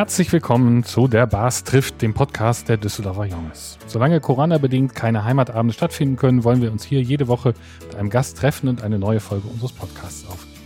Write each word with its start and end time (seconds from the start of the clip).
Herzlich 0.00 0.32
willkommen 0.32 0.82
zu 0.82 1.08
der 1.08 1.26
Bars 1.26 1.62
trifft, 1.62 2.00
dem 2.00 2.14
Podcast 2.14 2.70
der 2.70 2.78
Düsseldorfer 2.78 3.26
Junges. 3.26 3.76
Solange 3.86 4.18
Corona-bedingt 4.18 4.94
keine 4.94 5.24
Heimatabende 5.24 5.74
stattfinden 5.74 6.16
können, 6.16 6.42
wollen 6.42 6.62
wir 6.62 6.72
uns 6.72 6.84
hier 6.84 7.02
jede 7.02 7.28
Woche 7.28 7.52
mit 7.82 7.96
einem 7.96 8.08
Gast 8.08 8.38
treffen 8.38 8.70
und 8.70 8.82
eine 8.82 8.98
neue 8.98 9.20
Folge 9.20 9.46
unseres 9.46 9.72
Podcasts 9.72 10.26
aufnehmen. 10.26 10.56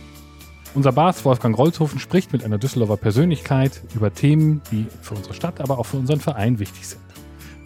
Unser 0.73 0.93
Bars 0.93 1.25
Wolfgang 1.25 1.57
Rolzhofen 1.57 1.99
spricht 1.99 2.31
mit 2.31 2.45
einer 2.45 2.57
Düsseldorfer 2.57 2.95
Persönlichkeit 2.95 3.81
über 3.93 4.13
Themen, 4.13 4.61
die 4.71 4.87
für 5.01 5.15
unsere 5.15 5.33
Stadt, 5.33 5.59
aber 5.59 5.79
auch 5.79 5.85
für 5.85 5.97
unseren 5.97 6.21
Verein 6.21 6.57
wichtig 6.59 6.87
sind. 6.87 7.01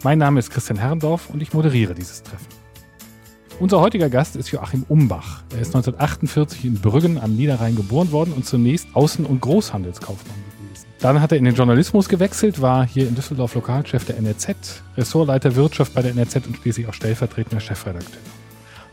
Mein 0.02 0.18
Name 0.18 0.40
ist 0.40 0.50
Christian 0.50 0.80
Herrendorf 0.80 1.30
und 1.30 1.40
ich 1.40 1.54
moderiere 1.54 1.94
dieses 1.94 2.24
Treffen. 2.24 2.48
Unser 3.60 3.78
heutiger 3.80 4.10
Gast 4.10 4.34
ist 4.34 4.50
Joachim 4.50 4.84
Umbach. 4.88 5.44
Er 5.52 5.60
ist 5.60 5.68
1948 5.68 6.64
in 6.64 6.80
Brüggen 6.80 7.20
am 7.20 7.36
Niederrhein 7.36 7.76
geboren 7.76 8.10
worden 8.10 8.32
und 8.32 8.44
zunächst 8.44 8.88
Außen- 8.96 9.24
und 9.24 9.40
Großhandelskaufmann 9.40 10.49
dann 11.00 11.20
hat 11.20 11.32
er 11.32 11.38
in 11.38 11.44
den 11.44 11.54
Journalismus 11.54 12.08
gewechselt, 12.08 12.60
war 12.60 12.86
hier 12.86 13.08
in 13.08 13.14
Düsseldorf 13.14 13.54
Lokalchef 13.54 14.04
der 14.04 14.18
NRZ, 14.18 14.82
Ressortleiter 14.96 15.56
Wirtschaft 15.56 15.94
bei 15.94 16.02
der 16.02 16.10
NRZ 16.12 16.46
und 16.46 16.56
schließlich 16.58 16.86
auch 16.88 16.94
stellvertretender 16.94 17.60
Chefredakteur. 17.60 18.20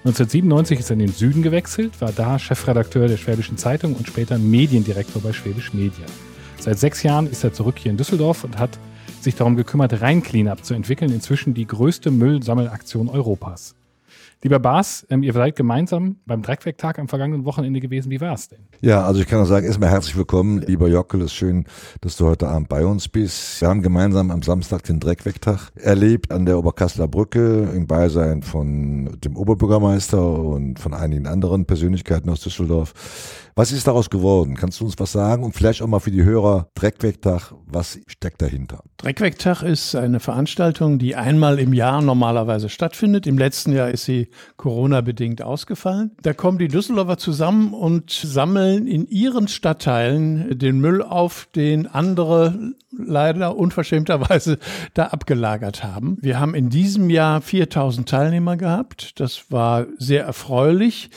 1997 0.05 0.79
ist 0.79 0.89
er 0.89 0.93
in 0.93 0.99
den 0.99 1.11
Süden 1.11 1.41
gewechselt, 1.41 1.99
war 1.99 2.13
da 2.13 2.39
Chefredakteur 2.39 3.09
der 3.09 3.17
Schwäbischen 3.17 3.57
Zeitung 3.57 3.93
und 3.93 4.07
später 4.07 4.37
Mediendirektor 4.37 5.21
bei 5.21 5.33
Schwäbisch 5.33 5.73
Media. 5.73 6.05
Seit 6.59 6.79
sechs 6.79 7.03
Jahren 7.03 7.29
ist 7.29 7.43
er 7.43 7.51
zurück 7.51 7.75
hier 7.77 7.91
in 7.91 7.97
Düsseldorf 7.97 8.45
und 8.45 8.57
hat 8.57 8.79
sich 9.19 9.35
darum 9.35 9.57
gekümmert, 9.57 10.01
Rhein 10.01 10.23
Cleanup 10.23 10.63
zu 10.63 10.73
entwickeln, 10.75 11.11
inzwischen 11.11 11.53
die 11.53 11.67
größte 11.67 12.11
Müllsammelaktion 12.11 13.09
Europas. 13.09 13.75
Lieber 14.43 14.59
Bas, 14.59 15.05
ähm, 15.09 15.23
ihr 15.23 15.33
seid 15.33 15.55
gemeinsam 15.55 16.17
beim 16.27 16.43
Dreckwegtag 16.43 16.99
am 16.99 17.07
vergangenen 17.07 17.43
Wochenende 17.43 17.79
gewesen. 17.79 18.11
Wie 18.11 18.21
war 18.21 18.33
es 18.33 18.47
denn? 18.49 18.59
Ja, 18.81 19.03
also 19.03 19.19
ich 19.19 19.27
kann 19.27 19.39
nur 19.39 19.47
sagen, 19.47 19.65
erstmal 19.65 19.89
herzlich 19.89 20.15
willkommen. 20.15 20.61
Lieber 20.61 20.87
Jockel, 20.87 21.21
es 21.21 21.27
ist 21.27 21.33
schön, 21.33 21.65
dass 22.01 22.17
du 22.17 22.27
heute 22.27 22.47
Abend 22.47 22.69
bei 22.69 22.85
uns 22.85 23.07
bist. 23.07 23.59
Wir 23.61 23.67
haben 23.67 23.81
gemeinsam 23.81 24.29
am 24.29 24.43
Samstag 24.43 24.83
den 24.83 24.99
Dreckwegtag 24.99 25.71
erlebt 25.75 26.31
an 26.31 26.45
der 26.45 26.59
Oberkasseler 26.59 27.07
Brücke 27.07 27.67
im 27.73 27.87
Beisein 27.87 28.43
von 28.43 29.17
dem 29.23 29.35
Oberbürgermeister 29.35 30.21
und 30.39 30.77
von 30.77 30.93
einigen 30.93 31.25
anderen 31.25 31.65
Persönlichkeiten 31.65 32.29
aus 32.29 32.41
Düsseldorf. 32.41 32.93
Was 33.57 33.71
ist 33.71 33.87
daraus 33.87 34.11
geworden? 34.11 34.53
Kannst 34.53 34.79
du 34.79 34.85
uns 34.85 34.93
was 34.99 35.11
sagen? 35.11 35.43
Und 35.43 35.55
vielleicht 35.55 35.81
auch 35.81 35.87
mal 35.87 35.99
für 35.99 36.11
die 36.11 36.23
Hörer, 36.23 36.69
Dreckwegtag, 36.75 37.55
was 37.65 37.97
steckt 38.05 38.39
dahinter? 38.39 38.83
Dreckwegtag 38.97 39.63
ist 39.63 39.95
eine 39.95 40.19
Veranstaltung, 40.19 40.99
die 40.99 41.15
einmal 41.15 41.57
im 41.57 41.73
Jahr 41.73 42.03
normalerweise 42.03 42.69
stattfindet. 42.69 43.25
Im 43.25 43.39
letzten 43.39 43.71
Jahr 43.71 43.89
ist 43.89 44.05
sie 44.05 44.29
Corona-bedingt 44.57 45.41
ausgefallen. 45.41 46.11
Da 46.21 46.35
kommen 46.35 46.59
die 46.59 46.67
Düsseldorfer 46.67 47.17
zusammen 47.17 47.73
und 47.73 48.11
sammeln 48.11 48.85
in 48.85 49.07
ihren 49.07 49.47
Stadtteilen 49.47 50.59
den 50.59 50.79
Müll 50.79 51.01
auf, 51.01 51.47
den 51.55 51.87
andere 51.87 52.75
leider 52.95 53.57
unverschämterweise 53.57 54.59
da 54.93 55.05
abgelagert 55.07 55.83
haben. 55.83 56.19
Wir 56.21 56.39
haben 56.39 56.53
in 56.53 56.69
diesem 56.69 57.09
Jahr 57.09 57.41
4000 57.41 58.07
Teilnehmer 58.07 58.55
gehabt. 58.55 59.19
Das 59.19 59.49
war 59.49 59.87
sehr 59.97 60.25
erfreulich. 60.25 61.09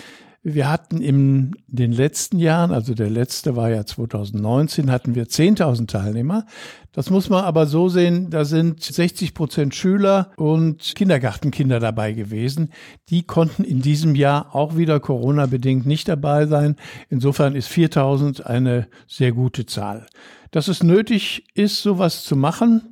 Wir 0.42 0.70
hatten 0.70 1.02
in 1.02 1.55
den 1.66 1.92
letzten 1.92 2.38
Jahren, 2.38 2.72
also 2.72 2.94
der 2.94 3.10
letzte 3.10 3.56
war 3.56 3.69
ja 3.69 3.84
2019, 3.84 4.91
hatten 4.91 5.14
wir 5.14 5.27
10.000 5.27 5.86
Teilnehmer. 5.86 6.46
Das 6.92 7.10
muss 7.10 7.28
man 7.28 7.44
aber 7.44 7.66
so 7.66 7.91
sehen, 7.91 8.30
da 8.30 8.46
sind 8.46 8.83
60 8.83 9.34
Prozent 9.34 9.74
Schüler 9.74 10.30
und 10.36 10.94
Kindergartenkinder 10.94 11.78
dabei 11.78 12.14
gewesen. 12.14 12.70
Die 13.11 13.22
konnten 13.22 13.64
in 13.64 13.83
diesem 13.83 14.14
Jahr 14.14 14.55
auch 14.55 14.78
wieder 14.78 14.98
Corona-bedingt 14.98 15.84
nicht 15.84 16.08
dabei 16.08 16.46
sein. 16.46 16.77
Insofern 17.11 17.55
ist 17.55 17.70
4.000 17.70 18.41
eine 18.41 18.88
sehr 19.06 19.33
gute 19.33 19.66
Zahl. 19.66 20.06
Dass 20.52 20.68
es 20.68 20.83
nötig 20.83 21.48
ist, 21.55 21.83
sowas 21.83 22.24
zu 22.24 22.34
machen, 22.34 22.89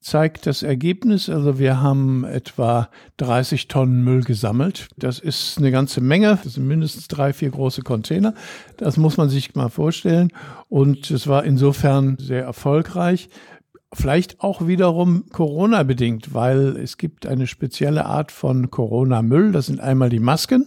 zeigt 0.00 0.46
das 0.46 0.62
Ergebnis. 0.62 1.28
Also 1.28 1.58
wir 1.58 1.80
haben 1.80 2.24
etwa 2.24 2.88
30 3.18 3.68
Tonnen 3.68 4.02
Müll 4.02 4.22
gesammelt. 4.22 4.88
Das 4.96 5.18
ist 5.18 5.58
eine 5.58 5.70
ganze 5.70 6.00
Menge. 6.00 6.38
Das 6.42 6.54
sind 6.54 6.66
mindestens 6.66 7.08
drei, 7.08 7.32
vier 7.32 7.50
große 7.50 7.82
Container. 7.82 8.34
Das 8.76 8.96
muss 8.96 9.16
man 9.16 9.28
sich 9.28 9.54
mal 9.54 9.68
vorstellen. 9.68 10.32
Und 10.68 11.10
es 11.10 11.26
war 11.26 11.44
insofern 11.44 12.16
sehr 12.18 12.42
erfolgreich. 12.42 13.28
Vielleicht 13.92 14.40
auch 14.40 14.66
wiederum 14.66 15.26
Corona 15.32 15.82
bedingt, 15.82 16.32
weil 16.32 16.76
es 16.76 16.96
gibt 16.96 17.26
eine 17.26 17.46
spezielle 17.46 18.06
Art 18.06 18.32
von 18.32 18.70
Corona-Müll. 18.70 19.52
Das 19.52 19.66
sind 19.66 19.80
einmal 19.80 20.10
die 20.10 20.20
Masken 20.20 20.66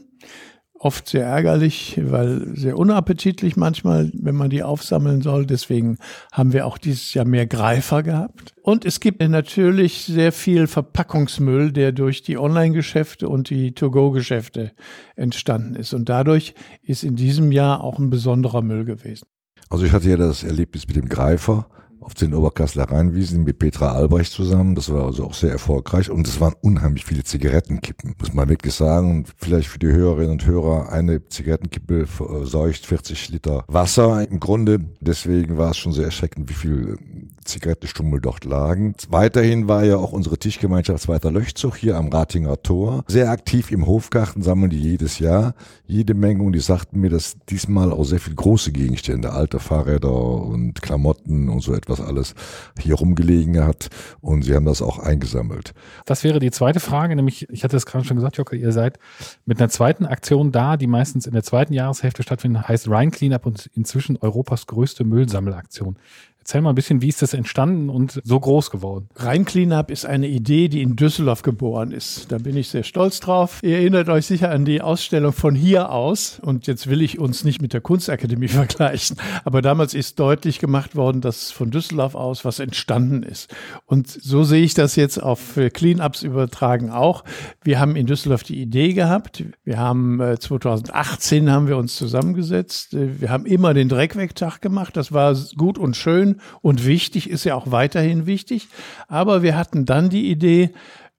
oft 0.83 1.07
sehr 1.07 1.25
ärgerlich, 1.25 1.99
weil 2.03 2.55
sehr 2.55 2.77
unappetitlich 2.77 3.55
manchmal, 3.55 4.11
wenn 4.13 4.35
man 4.35 4.49
die 4.49 4.63
aufsammeln 4.63 5.21
soll. 5.21 5.45
Deswegen 5.45 5.97
haben 6.31 6.53
wir 6.53 6.67
auch 6.67 6.77
dieses 6.77 7.13
Jahr 7.13 7.25
mehr 7.25 7.45
Greifer 7.45 8.03
gehabt. 8.03 8.53
Und 8.61 8.85
es 8.85 8.99
gibt 8.99 9.21
natürlich 9.21 10.05
sehr 10.05 10.31
viel 10.31 10.67
Verpackungsmüll, 10.67 11.71
der 11.71 11.91
durch 11.91 12.21
die 12.21 12.37
Online-Geschäfte 12.37 13.29
und 13.29 13.49
die 13.49 13.73
To-Go-Geschäfte 13.73 14.71
entstanden 15.15 15.75
ist. 15.75 15.93
Und 15.93 16.09
dadurch 16.09 16.53
ist 16.81 17.03
in 17.03 17.15
diesem 17.15 17.51
Jahr 17.51 17.81
auch 17.81 17.99
ein 17.99 18.09
besonderer 18.09 18.61
Müll 18.61 18.85
gewesen. 18.85 19.25
Also 19.69 19.85
ich 19.85 19.91
hatte 19.91 20.09
ja 20.09 20.17
das 20.17 20.43
Erlebnis 20.43 20.87
mit 20.87 20.97
dem 20.97 21.07
Greifer 21.09 21.67
auf 22.03 22.13
den 22.13 22.33
Oberkasseler 22.33 22.89
Rheinwiesen 22.89 23.43
mit 23.43 23.59
Petra 23.59 23.93
Albrecht 23.93 24.31
zusammen. 24.31 24.75
Das 24.75 24.91
war 24.91 25.05
also 25.05 25.25
auch 25.25 25.33
sehr 25.33 25.51
erfolgreich 25.51 26.09
und 26.09 26.27
es 26.27 26.39
waren 26.39 26.53
unheimlich 26.61 27.05
viele 27.05 27.23
Zigarettenkippen, 27.23 28.15
muss 28.19 28.33
man 28.33 28.49
wirklich 28.49 28.73
sagen. 28.73 29.11
Und 29.11 29.33
vielleicht 29.37 29.67
für 29.67 29.79
die 29.79 29.87
Hörerinnen 29.87 30.31
und 30.31 30.45
Hörer, 30.45 30.91
eine 30.91 31.27
Zigarettenkippe 31.27 32.07
verseucht 32.07 32.85
40 32.85 33.29
Liter 33.29 33.63
Wasser 33.67 34.29
im 34.29 34.39
Grunde. 34.39 34.79
Deswegen 34.99 35.57
war 35.57 35.71
es 35.71 35.77
schon 35.77 35.93
sehr 35.93 36.05
erschreckend, 36.05 36.49
wie 36.49 36.53
viel 36.53 36.97
Zigarettenstummel 37.43 38.21
dort 38.21 38.45
lagen. 38.45 38.95
Weiterhin 39.09 39.67
war 39.67 39.83
ja 39.83 39.97
auch 39.97 40.13
unsere 40.13 40.37
Tischgemeinschaft 40.37 41.03
Zweiter 41.03 41.31
Löchzug 41.31 41.75
hier 41.75 41.97
am 41.97 42.07
Ratinger 42.07 42.61
Tor 42.61 43.03
sehr 43.07 43.29
aktiv 43.29 43.71
im 43.71 43.85
Hofgarten, 43.85 44.41
sammeln 44.41 44.69
die 44.69 44.79
jedes 44.79 45.19
Jahr 45.19 45.53
jede 45.93 46.13
Menge 46.13 46.43
und 46.43 46.53
die 46.53 46.59
sagten 46.59 46.99
mir, 46.99 47.09
dass 47.09 47.35
diesmal 47.49 47.91
auch 47.91 48.03
sehr 48.03 48.19
viel 48.19 48.33
große 48.33 48.71
Gegenstände, 48.71 49.31
alte 49.31 49.59
Fahrräder 49.59 50.11
und 50.11 50.81
Klamotten 50.81 51.49
und 51.49 51.61
so 51.61 51.73
etwas 51.73 51.92
alles 51.99 52.35
hier 52.79 52.95
rumgelegen 52.95 53.63
hat 53.63 53.89
und 54.21 54.43
sie 54.43 54.55
haben 54.55 54.65
das 54.65 54.81
auch 54.81 54.99
eingesammelt. 54.99 55.73
Das 56.05 56.23
wäre 56.23 56.39
die 56.39 56.51
zweite 56.51 56.79
Frage, 56.79 57.15
nämlich, 57.15 57.49
ich 57.49 57.63
hatte 57.63 57.77
es 57.77 57.85
gerade 57.85 58.05
schon 58.05 58.17
gesagt, 58.17 58.37
Jocke, 58.37 58.55
ihr 58.55 58.71
seid 58.71 58.99
mit 59.45 59.59
einer 59.59 59.69
zweiten 59.69 60.05
Aktion 60.05 60.51
da, 60.51 60.77
die 60.77 60.87
meistens 60.87 61.25
in 61.25 61.33
der 61.33 61.43
zweiten 61.43 61.73
Jahreshälfte 61.73 62.23
stattfindet, 62.23 62.67
heißt 62.67 62.87
Rhine 62.87 63.11
Cleanup 63.11 63.45
und 63.45 63.69
inzwischen 63.73 64.17
Europas 64.17 64.67
größte 64.67 65.03
Müllsammelaktion. 65.03 65.97
Erzähl 66.43 66.59
mal 66.59 66.73
ein 66.73 66.75
bisschen, 66.75 67.01
wie 67.01 67.07
ist 67.07 67.21
das 67.21 67.33
entstanden 67.33 67.89
und 67.89 68.19
so 68.21 68.37
groß 68.37 68.69
geworden? 68.69 69.07
Rhein 69.15 69.45
Cleanup 69.45 69.89
ist 69.89 70.05
eine 70.05 70.27
Idee, 70.27 70.67
die 70.67 70.81
in 70.81 70.97
Düsseldorf 70.97 71.41
geboren 71.41 71.93
ist. 71.93 72.33
Da 72.33 72.37
bin 72.37 72.57
ich 72.57 72.67
sehr 72.67 72.83
stolz 72.83 73.21
drauf. 73.21 73.59
Ihr 73.63 73.77
erinnert 73.77 74.09
euch 74.09 74.25
sicher 74.25 74.51
an 74.51 74.65
die 74.65 74.81
Ausstellung 74.81 75.31
von 75.31 75.55
hier 75.55 75.89
aus. 75.89 76.41
Und 76.41 76.67
jetzt 76.67 76.87
will 76.87 77.01
ich 77.01 77.17
uns 77.17 77.45
nicht 77.45 77.61
mit 77.61 77.71
der 77.71 77.79
Kunstakademie 77.79 78.47
vergleichen. 78.49 79.15
Aber 79.45 79.61
damals 79.61 79.93
ist 79.93 80.19
deutlich 80.19 80.59
gemacht 80.59 80.97
worden, 80.97 81.21
dass 81.21 81.49
von 81.49 81.71
Düsseldorf 81.71 82.13
aus 82.13 82.43
was 82.43 82.59
entstanden 82.59 83.23
ist. 83.23 83.49
Und 83.85 84.09
so 84.09 84.43
sehe 84.43 84.65
ich 84.65 84.73
das 84.73 84.97
jetzt 84.97 85.23
auf 85.23 85.57
Cleanups 85.71 86.23
übertragen 86.23 86.89
auch. 86.89 87.23
Wir 87.63 87.79
haben 87.79 87.95
in 87.95 88.05
Düsseldorf 88.05 88.43
die 88.43 88.61
Idee 88.61 88.91
gehabt. 88.91 89.45
Wir 89.63 89.77
haben 89.77 90.19
2018 90.37 91.47
äh, 91.47 91.51
haben 91.51 91.69
wir 91.69 91.77
uns 91.77 91.95
zusammengesetzt. 91.95 92.89
Wir 92.91 93.29
haben 93.29 93.45
immer 93.45 93.73
den 93.73 93.87
Dreckwegtag 93.87 94.59
gemacht. 94.59 94.97
Das 94.97 95.13
war 95.13 95.33
gut 95.55 95.77
und 95.77 95.95
schön 95.95 96.32
und 96.61 96.85
wichtig, 96.85 97.29
ist 97.29 97.43
ja 97.43 97.55
auch 97.55 97.71
weiterhin 97.71 98.25
wichtig. 98.25 98.67
Aber 99.07 99.41
wir 99.41 99.57
hatten 99.57 99.85
dann 99.85 100.09
die 100.09 100.29
Idee, 100.29 100.71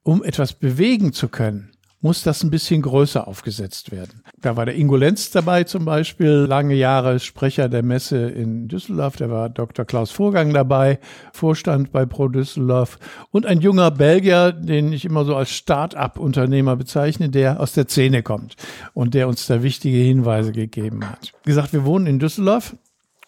um 0.03 0.23
etwas 0.23 0.53
bewegen 0.53 1.13
zu 1.13 1.27
können, 1.27 1.71
muss 2.05 2.21
das 2.21 2.43
ein 2.43 2.51
bisschen 2.51 2.83
größer 2.83 3.27
aufgesetzt 3.27 3.91
werden. 3.91 4.21
Da 4.39 4.55
war 4.55 4.67
der 4.67 4.75
Ingo 4.75 4.95
Lenz 4.95 5.31
dabei 5.31 5.63
zum 5.63 5.85
Beispiel, 5.85 6.45
lange 6.47 6.75
Jahre 6.75 7.19
Sprecher 7.19 7.67
der 7.67 7.81
Messe 7.81 8.29
in 8.29 8.67
Düsseldorf. 8.67 9.15
Da 9.15 9.31
war 9.31 9.49
Dr. 9.49 9.85
Klaus 9.85 10.11
Vorgang 10.11 10.53
dabei, 10.53 10.99
Vorstand 11.33 11.91
bei 11.91 12.05
Pro 12.05 12.27
Düsseldorf 12.27 12.99
und 13.31 13.47
ein 13.47 13.59
junger 13.59 13.89
Belgier, 13.89 14.51
den 14.51 14.93
ich 14.93 15.03
immer 15.03 15.25
so 15.25 15.35
als 15.35 15.49
Start-up-Unternehmer 15.49 16.75
bezeichne, 16.75 17.29
der 17.29 17.59
aus 17.59 17.71
der 17.71 17.87
Szene 17.87 18.21
kommt 18.21 18.55
und 18.93 19.15
der 19.15 19.27
uns 19.27 19.47
da 19.47 19.63
wichtige 19.63 19.97
Hinweise 19.97 20.51
gegeben 20.51 21.09
hat. 21.09 21.33
Wie 21.43 21.49
gesagt, 21.49 21.73
wir 21.73 21.85
wohnen 21.85 22.05
in 22.05 22.19
Düsseldorf 22.19 22.75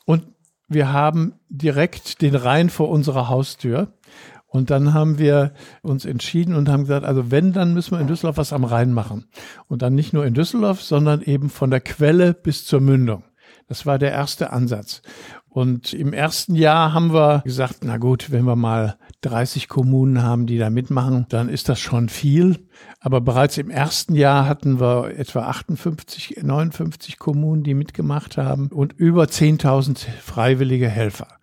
und 0.06 0.24
wir 0.68 0.92
haben 0.92 1.34
direkt 1.50 2.22
den 2.22 2.36
Rhein 2.36 2.70
vor 2.70 2.90
unserer 2.90 3.30
Haustür. 3.30 3.94
Und 4.50 4.70
dann 4.70 4.94
haben 4.94 5.20
wir 5.20 5.54
uns 5.82 6.06
entschieden 6.06 6.56
und 6.56 6.70
haben 6.70 6.84
gesagt, 6.84 7.06
also 7.06 7.32
wenn, 7.32 7.52
dann 7.52 7.74
müssen 7.74 7.92
wir 7.92 8.00
in 8.00 8.08
Düsseldorf 8.08 8.38
was 8.38 8.54
am 8.54 8.64
Rhein 8.64 8.94
machen. 8.94 9.26
Und 9.68 9.82
dann 9.82 9.94
nicht 9.94 10.14
nur 10.14 10.26
in 10.26 10.34
Düsseldorf, 10.34 10.82
sondern 10.82 11.22
eben 11.22 11.50
von 11.50 11.70
der 11.70 11.82
Quelle 11.82 12.34
bis 12.34 12.66
zur 12.66 12.80
Mündung. 12.80 13.24
Das 13.68 13.86
war 13.86 14.00
der 14.00 14.12
erste 14.12 14.52
Ansatz. 14.52 15.02
Und 15.58 15.92
im 15.92 16.14
ersten 16.14 16.54
Jahr 16.54 16.94
haben 16.94 17.14
wir 17.14 17.42
gesagt, 17.44 17.78
na 17.84 17.98
gut, 17.98 18.30
wenn 18.30 18.46
wir 18.46 18.56
mal 18.56 19.00
30 19.22 19.68
Kommunen 19.68 20.22
haben, 20.22 20.46
die 20.46 20.60
da 20.60 20.70
mitmachen, 20.70 21.26
dann 21.30 21.50
ist 21.50 21.68
das 21.68 21.80
schon 21.80 22.10
viel. 22.10 22.68
Aber 23.00 23.22
bereits 23.22 23.58
im 23.58 23.72
ersten 23.72 24.14
Jahr 24.14 24.48
hatten 24.48 24.80
wir 24.80 25.18
etwa 25.18 25.48
58, 25.48 26.44
59 26.44 27.18
Kommunen, 27.18 27.64
die 27.64 27.74
mitgemacht 27.74 28.38
haben 28.38 28.68
und 28.68 28.94
über 28.94 29.24
10.000 29.24 30.06
freiwillige 30.22 30.90
Helfer. 30.90 31.40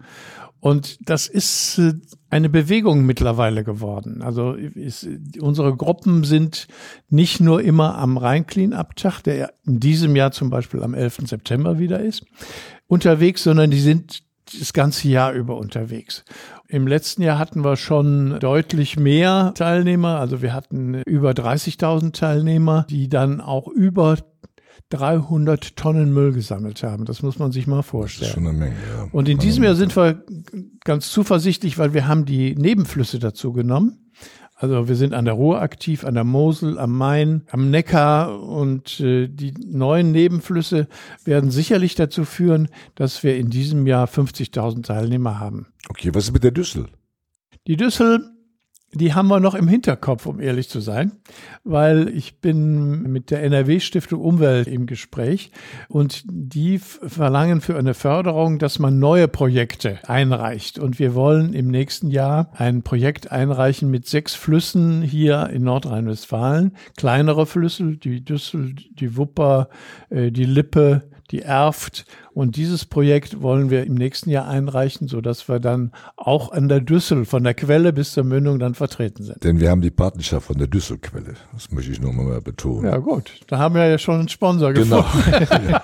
Und 0.61 1.11
das 1.11 1.27
ist 1.27 1.79
äh, 1.79 1.93
eine 2.31 2.49
Bewegung 2.49 3.05
mittlerweile 3.05 3.65
geworden. 3.65 4.23
Also 4.23 4.53
ist, 4.55 5.07
unsere 5.39 5.77
Gruppen 5.77 6.25
sind 6.25 6.69
nicht 7.11 7.41
nur 7.41 7.63
immer 7.63 7.99
am 7.99 8.17
Rhein-Clean-Up-Tag, 8.17 9.23
der 9.25 9.53
in 9.67 9.79
diesem 9.79 10.17
Jahr 10.17 10.31
zum 10.33 10.49
Beispiel 10.49 10.83
am 10.83 10.95
11. 10.95 11.19
September 11.27 11.79
wieder 11.79 12.01
ist, 12.01 12.25
unterwegs, 12.87 13.43
sondern 13.43 13.71
die 13.71 13.81
sind 13.81 14.23
das 14.59 14.73
ganze 14.73 15.09
Jahr 15.09 15.33
über 15.33 15.57
unterwegs. 15.57 16.25
Im 16.69 16.87
letzten 16.87 17.23
Jahr 17.23 17.39
hatten 17.39 17.65
wir 17.65 17.77
schon 17.77 18.39
deutlich 18.41 18.99
mehr 18.99 19.53
Teilnehmer. 19.55 20.19
Also 20.19 20.43
wir 20.43 20.53
hatten 20.53 21.03
über 21.07 21.31
30.000 21.31 22.13
Teilnehmer, 22.13 22.87
die 22.89 23.09
dann 23.09 23.41
auch 23.41 23.69
über 23.69 24.19
300 24.91 25.77
Tonnen 25.77 26.13
Müll 26.13 26.33
gesammelt 26.33 26.83
haben. 26.83 27.05
Das 27.05 27.23
muss 27.23 27.39
man 27.39 27.53
sich 27.53 27.67
mal 27.67 27.83
vorstellen. 27.83 28.31
Das 28.33 28.37
ist 28.37 28.43
schon 28.43 28.47
eine 28.47 28.59
Menge, 28.59 28.77
ja. 28.97 29.09
Und 29.13 29.29
in 29.29 29.39
diesem 29.39 29.65
Jahr 29.65 29.75
sind 29.75 29.97
wir 29.97 30.25
ganz 30.85 31.11
zuversichtlich, 31.11 31.79
weil 31.79 31.95
wir 31.95 32.07
haben 32.07 32.25
die 32.25 32.55
Nebenflüsse 32.55 33.19
dazu 33.19 33.53
genommen. 33.53 34.04
Also 34.65 34.89
wir 34.89 34.97
sind 34.97 35.13
an 35.13 35.27
der 35.27 35.35
Ruhr 35.35 35.61
aktiv, 35.61 36.07
an 36.07 36.15
der 36.15 36.25
Mosel, 36.25 36.79
am 36.79 36.97
Main, 36.97 37.43
am 37.51 37.71
Neckar 37.71 38.41
und 38.41 38.99
äh, 38.99 39.29
die 39.29 39.53
neuen 39.53 40.11
Nebenflüsse 40.11 40.89
werden 41.27 41.51
sicherlich 41.51 41.97
dazu 41.97 42.25
führen, 42.25 42.69
dass 42.95 43.23
wir 43.23 43.37
in 43.37 43.51
diesem 43.51 43.87
Jahr 43.87 44.07
50.000 44.09 44.85
Teilnehmer 44.85 45.39
haben. 45.39 45.67
Okay, 45.91 46.15
was 46.15 46.25
ist 46.25 46.33
mit 46.33 46.45
der 46.45 46.51
Düssel? 46.53 46.87
Die 47.67 47.77
Düssel 47.77 48.34
die 48.95 49.15
haben 49.15 49.29
wir 49.29 49.41
noch 49.41 49.55
im 49.55 49.69
Hinterkopf, 49.69 50.27
um 50.27 50.41
ehrlich 50.41 50.69
zu 50.69 50.81
sein, 50.81 51.13
weil 51.65 52.09
ich 52.09 52.41
bin 52.41 53.03
mit 53.03 53.31
der 53.31 53.43
NRW-Stiftung 53.43 54.21
Umwelt 54.21 54.69
im 54.69 54.87
Gespräch 54.87 55.51
und 55.89 56.23
die 56.27 56.79
verlangen 56.79 57.61
für 57.61 57.77
eine 57.77 57.95
Förderung, 57.95 58.59
dass 58.59 58.79
man 58.79 58.99
neue 58.99 59.29
Projekte 59.29 59.99
einreicht. 60.07 60.79
Und 60.79 60.99
wir 60.99 61.15
wollen 61.15 61.55
im 61.55 61.69
nächsten 61.69 62.11
Jahr 62.11 62.51
ein 62.55 62.83
Projekt 62.83 63.33
einreichen 63.33 63.91
mit 63.91 64.07
sechs 64.07 64.35
Flüssen 64.35 65.03
hier 65.03 65.51
in 65.51 65.65
Nordrhein-Westfalen, 65.65 66.73
kleinere 66.97 67.47
Flüsse, 67.47 67.97
die 67.97 68.25
Düssel, 68.25 68.75
die 68.75 69.17
Wupper, 69.17 69.69
äh, 70.11 70.31
die 70.31 70.45
Lippe, 70.45 71.03
die 71.31 71.43
Erft 71.43 72.05
und 72.35 72.57
dieses 72.57 72.85
Projekt 72.85 73.43
wollen 73.43 73.71
wir 73.71 73.85
im 73.85 73.95
nächsten 73.95 74.29
Jahr 74.29 74.49
einreichen, 74.49 75.07
sodass 75.07 75.49
wir 75.49 75.61
dann 75.61 75.93
auch 76.17 76.51
an 76.51 76.69
der 76.69 76.81
Düssel 76.81 77.25
von 77.25 77.45
der 77.45 77.55
Quelle 77.55 77.93
bis 77.93 78.13
zur 78.13 78.25
Mündung 78.25 78.59
dann 78.59 78.75
vertreten 78.75 79.23
sind. 79.23 79.45
Denn 79.45 79.61
wir 79.61 79.71
haben 79.71 79.81
die 79.81 79.93
Partnerschaft 79.93 80.49
von 80.49 80.59
der 80.59 80.67
Düsselquelle. 80.67 81.35
Das 81.53 81.71
möchte 81.71 81.93
ich 81.93 82.01
noch 82.01 82.13
mal 82.13 82.41
betonen. 82.41 82.87
Ja 82.87 82.99
gut, 82.99 83.31
da 83.47 83.59
haben 83.59 83.77
wir 83.77 83.87
ja 83.87 83.99
schon 83.99 84.19
einen 84.19 84.29
Sponsor 84.29 84.73
genau. 84.73 85.03
gefunden. 85.03 85.47
ja. 85.71 85.83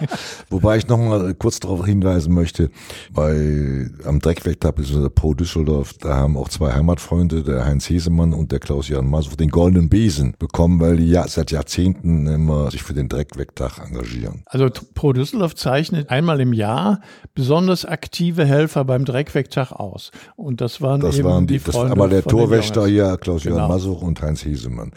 Wobei 0.50 0.78
ich 0.78 0.88
noch 0.88 0.98
mal 0.98 1.32
kurz 1.34 1.60
darauf 1.60 1.86
hinweisen 1.86 2.34
möchte, 2.34 2.70
bei 3.12 3.88
am 4.04 4.18
Dreckwegtag 4.18 4.74
bzw. 4.74 5.08
Pro 5.08 5.34
Düsseldorf, 5.34 5.94
da 6.00 6.16
haben 6.16 6.36
auch 6.36 6.48
zwei 6.48 6.72
Heimatfreunde, 6.72 7.44
der 7.44 7.64
Heinz 7.64 7.88
Hesemann 7.88 8.32
und 8.32 8.50
der 8.50 8.58
Klaus-Jan 8.58 9.08
Masuch, 9.08 9.36
den 9.36 9.50
goldenen 9.50 9.88
Besen 9.88 10.34
bekommen, 10.36 10.80
weil 10.80 10.96
die 10.96 11.08
ja 11.08 11.28
seit 11.28 11.52
Jahrzehnten 11.52 12.26
immer 12.26 12.72
sich 12.72 12.82
für 12.82 12.94
den 12.94 13.08
Dreckwegtag 13.08 13.78
engagieren. 13.78 14.42
Also 14.46 14.68
Pro 14.94 15.12
Düsseldorf 15.12 15.54
zeichnet 15.54 16.10
einmal 16.10 16.39
im 16.40 16.52
Jahr 16.52 17.00
besonders 17.34 17.84
aktive 17.84 18.44
Helfer 18.44 18.84
beim 18.84 19.04
Dreckwegtag 19.04 19.72
aus. 19.72 20.10
Und 20.36 20.60
das 20.60 20.80
waren 20.80 21.00
das 21.00 21.18
eben 21.18 21.28
waren 21.28 21.46
die, 21.46 21.54
die 21.54 21.60
Freunde 21.60 21.90
das, 21.90 21.98
aber 21.98 22.08
der 22.08 22.24
Torwächter 22.24 22.86
hier, 22.86 23.16
Klaus-Jörn 23.16 23.56
genau. 23.56 23.68
Masuch 23.68 24.02
und 24.02 24.20
Heinz 24.20 24.44
Hesemann. 24.44 24.92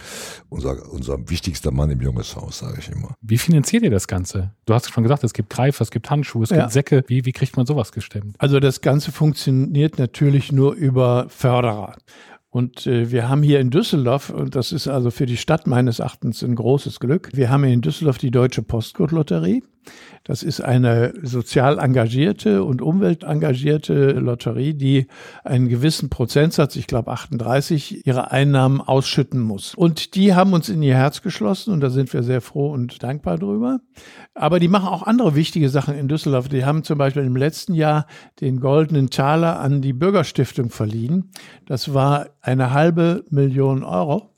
Unser, 0.49 0.91
unser 0.91 1.29
wichtigster 1.29 1.71
Mann 1.71 1.91
im 1.91 2.01
Jungeshaus, 2.01 2.59
sage 2.59 2.79
ich 2.79 2.89
immer. 2.89 3.15
Wie 3.21 3.37
finanziert 3.37 3.83
ihr 3.83 3.91
das 3.91 4.07
Ganze? 4.07 4.51
Du 4.65 4.73
hast 4.73 4.91
schon 4.91 5.03
gesagt, 5.03 5.23
es 5.23 5.33
gibt 5.33 5.49
Greifer, 5.49 5.83
es 5.83 5.91
gibt 5.91 6.09
Handschuhe, 6.09 6.43
es 6.43 6.49
ja. 6.49 6.61
gibt 6.61 6.71
Säcke. 6.71 7.03
Wie, 7.07 7.25
wie 7.25 7.31
kriegt 7.31 7.57
man 7.57 7.65
sowas 7.65 7.91
gestemmt? 7.91 8.35
Also 8.39 8.59
das 8.59 8.81
Ganze 8.81 9.11
funktioniert 9.11 9.99
natürlich 9.99 10.51
nur 10.51 10.73
über 10.73 11.27
Förderer. 11.29 11.95
Und 12.53 12.85
äh, 12.85 13.09
wir 13.09 13.27
haben 13.27 13.41
hier 13.41 13.59
in 13.59 13.71
Düsseldorf, 13.71 14.29
und 14.29 14.55
das 14.55 14.71
ist 14.71 14.87
also 14.87 15.09
für 15.09 15.25
die 15.25 15.37
Stadt 15.37 15.65
meines 15.65 15.97
Erachtens 15.97 16.43
ein 16.43 16.53
großes 16.53 16.99
Glück, 16.99 17.29
wir 17.33 17.49
haben 17.49 17.63
hier 17.63 17.73
in 17.73 17.81
Düsseldorf 17.81 18.19
die 18.19 18.29
Deutsche 18.29 18.61
Postcode-Lotterie. 18.61 19.63
Das 20.23 20.41
ist 20.41 20.61
eine 20.61 21.13
sozial 21.21 21.79
engagierte 21.79 22.63
und 22.63 22.81
umweltengagierte 22.81 24.11
Lotterie, 24.11 24.73
die 24.73 25.07
einen 25.43 25.67
gewissen 25.67 26.09
Prozentsatz, 26.09 26.75
ich 26.77 26.87
glaube 26.87 27.11
38, 27.11 28.07
ihrer 28.07 28.31
Einnahmen 28.31 28.79
ausschütten 28.79 29.41
muss. 29.41 29.75
Und 29.75 30.15
die 30.15 30.33
haben 30.33 30.53
uns 30.53 30.69
in 30.69 30.81
ihr 30.81 30.95
Herz 30.95 31.21
geschlossen 31.21 31.73
und 31.73 31.81
da 31.81 31.89
sind 31.89 32.13
wir 32.13 32.23
sehr 32.23 32.41
froh 32.41 32.71
und 32.71 33.03
dankbar 33.03 33.37
drüber. 33.37 33.79
Aber 34.33 34.59
die 34.59 34.69
machen 34.69 34.87
auch 34.87 35.03
andere 35.03 35.35
wichtige 35.35 35.69
Sachen 35.69 35.95
in 35.95 36.07
Düsseldorf. 36.07 36.47
Die 36.47 36.65
haben 36.65 36.83
zum 36.83 36.97
Beispiel 36.97 37.23
im 37.23 37.35
letzten 37.35 37.73
Jahr 37.73 38.07
den 38.39 38.59
goldenen 38.59 39.09
Taler 39.09 39.59
an 39.59 39.81
die 39.81 39.93
Bürgerstiftung 39.93 40.69
verliehen. 40.69 41.31
Das 41.65 41.93
war 41.93 42.27
eine 42.41 42.71
halbe 42.71 43.25
Million 43.29 43.83
Euro. 43.83 44.32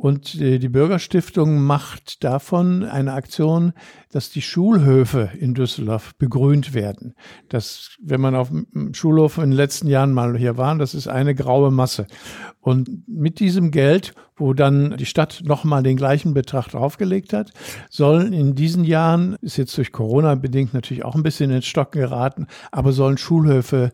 Und 0.00 0.40
äh, 0.40 0.60
die 0.60 0.68
Bürgerstiftung 0.68 1.60
macht 1.60 2.22
davon 2.22 2.84
eine 2.84 3.14
Aktion, 3.14 3.72
dass 4.12 4.30
die 4.30 4.42
Schulhöfe 4.42 5.30
in 5.36 5.54
Düsseldorf 5.54 6.14
begrünt 6.14 6.72
werden. 6.72 7.16
Das, 7.48 7.96
wenn 8.00 8.20
man 8.20 8.36
auf 8.36 8.48
dem 8.48 8.94
Schulhof 8.94 9.38
in 9.38 9.50
den 9.50 9.56
letzten 9.56 9.88
Jahren 9.88 10.12
mal 10.12 10.38
hier 10.38 10.56
war, 10.56 10.78
das 10.78 10.94
ist 10.94 11.08
eine 11.08 11.34
graue 11.34 11.72
Masse. 11.72 12.06
Und 12.60 13.08
mit 13.08 13.40
diesem 13.40 13.72
Geld, 13.72 14.14
wo 14.36 14.54
dann 14.54 14.96
die 14.98 15.04
Stadt 15.04 15.42
nochmal 15.44 15.82
den 15.82 15.96
gleichen 15.96 16.32
Betrag 16.32 16.68
draufgelegt 16.68 17.32
hat, 17.32 17.50
sollen 17.90 18.32
in 18.32 18.54
diesen 18.54 18.84
Jahren, 18.84 19.36
ist 19.40 19.56
jetzt 19.56 19.76
durch 19.76 19.90
Corona 19.90 20.36
bedingt 20.36 20.74
natürlich 20.74 21.04
auch 21.04 21.16
ein 21.16 21.24
bisschen 21.24 21.50
in 21.50 21.56
den 21.56 21.62
Stocken 21.62 21.98
geraten, 21.98 22.46
aber 22.70 22.92
sollen 22.92 23.18
Schulhöfe 23.18 23.90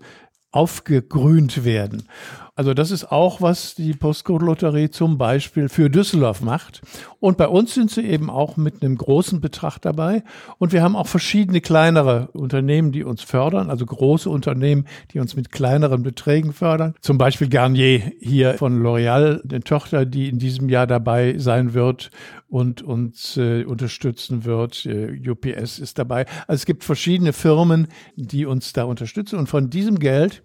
aufgegrünt 0.51 1.65
werden. 1.65 2.09
Also 2.57 2.73
das 2.73 2.93
ist 2.93 3.11
auch, 3.11 3.41
was 3.41 3.75
die 3.75 3.95
Postcode-Lotterie 3.95 4.89
zum 4.89 5.19
Beispiel 5.19 5.69
für 5.69 5.91
Düsseldorf 5.91 6.41
macht. 6.41 6.83
Und 7.19 7.37
bei 7.37 7.49
uns 7.49 7.75
sind 7.75 7.91
sie 7.91 8.03
eben 8.03 8.31
auch 8.31 8.57
mit 8.57 8.81
einem 8.81 8.97
großen 8.97 9.41
Betrag 9.41 9.79
dabei. 9.79 10.23
Und 10.59 10.73
wir 10.73 10.81
haben 10.81 10.95
auch 10.95 11.09
verschiedene 11.09 11.61
kleinere 11.61 12.29
Unternehmen, 12.33 12.93
die 12.93 13.03
uns 13.03 13.23
fördern, 13.23 13.71
also 13.71 13.85
große 13.85 14.31
Unternehmen, 14.31 14.87
die 15.13 15.19
uns 15.19 15.35
mit 15.35 15.51
kleineren 15.51 16.05
Beträgen 16.05 16.53
fördern. 16.53 16.95
Zum 17.01 17.19
Beispiel 17.19 17.49
Garnier 17.49 18.13
hier 18.21 18.55
von 18.55 18.81
L'Oreal, 18.81 19.43
eine 19.43 19.65
Tochter, 19.65 20.07
die 20.07 20.29
in 20.29 20.39
diesem 20.39 20.69
Jahr 20.69 20.87
dabei 20.87 21.37
sein 21.39 21.75
wird 21.75 22.13
und 22.47 22.83
uns 22.83 23.37
äh, 23.37 23.65
unterstützen 23.65 24.45
wird. 24.45 24.87
Äh, 24.87 25.19
UPS 25.29 25.81
ist 25.81 25.99
dabei. 25.99 26.27
Also 26.47 26.61
es 26.61 26.67
gibt 26.67 26.85
verschiedene 26.85 27.33
Firmen, 27.33 27.89
die 28.15 28.47
uns 28.47 28.73
da 28.73 28.85
unterstützen. 28.85 29.41
Und 29.41 29.49
von 29.49 29.71
diesem 29.71 29.99
Geld 29.99 30.45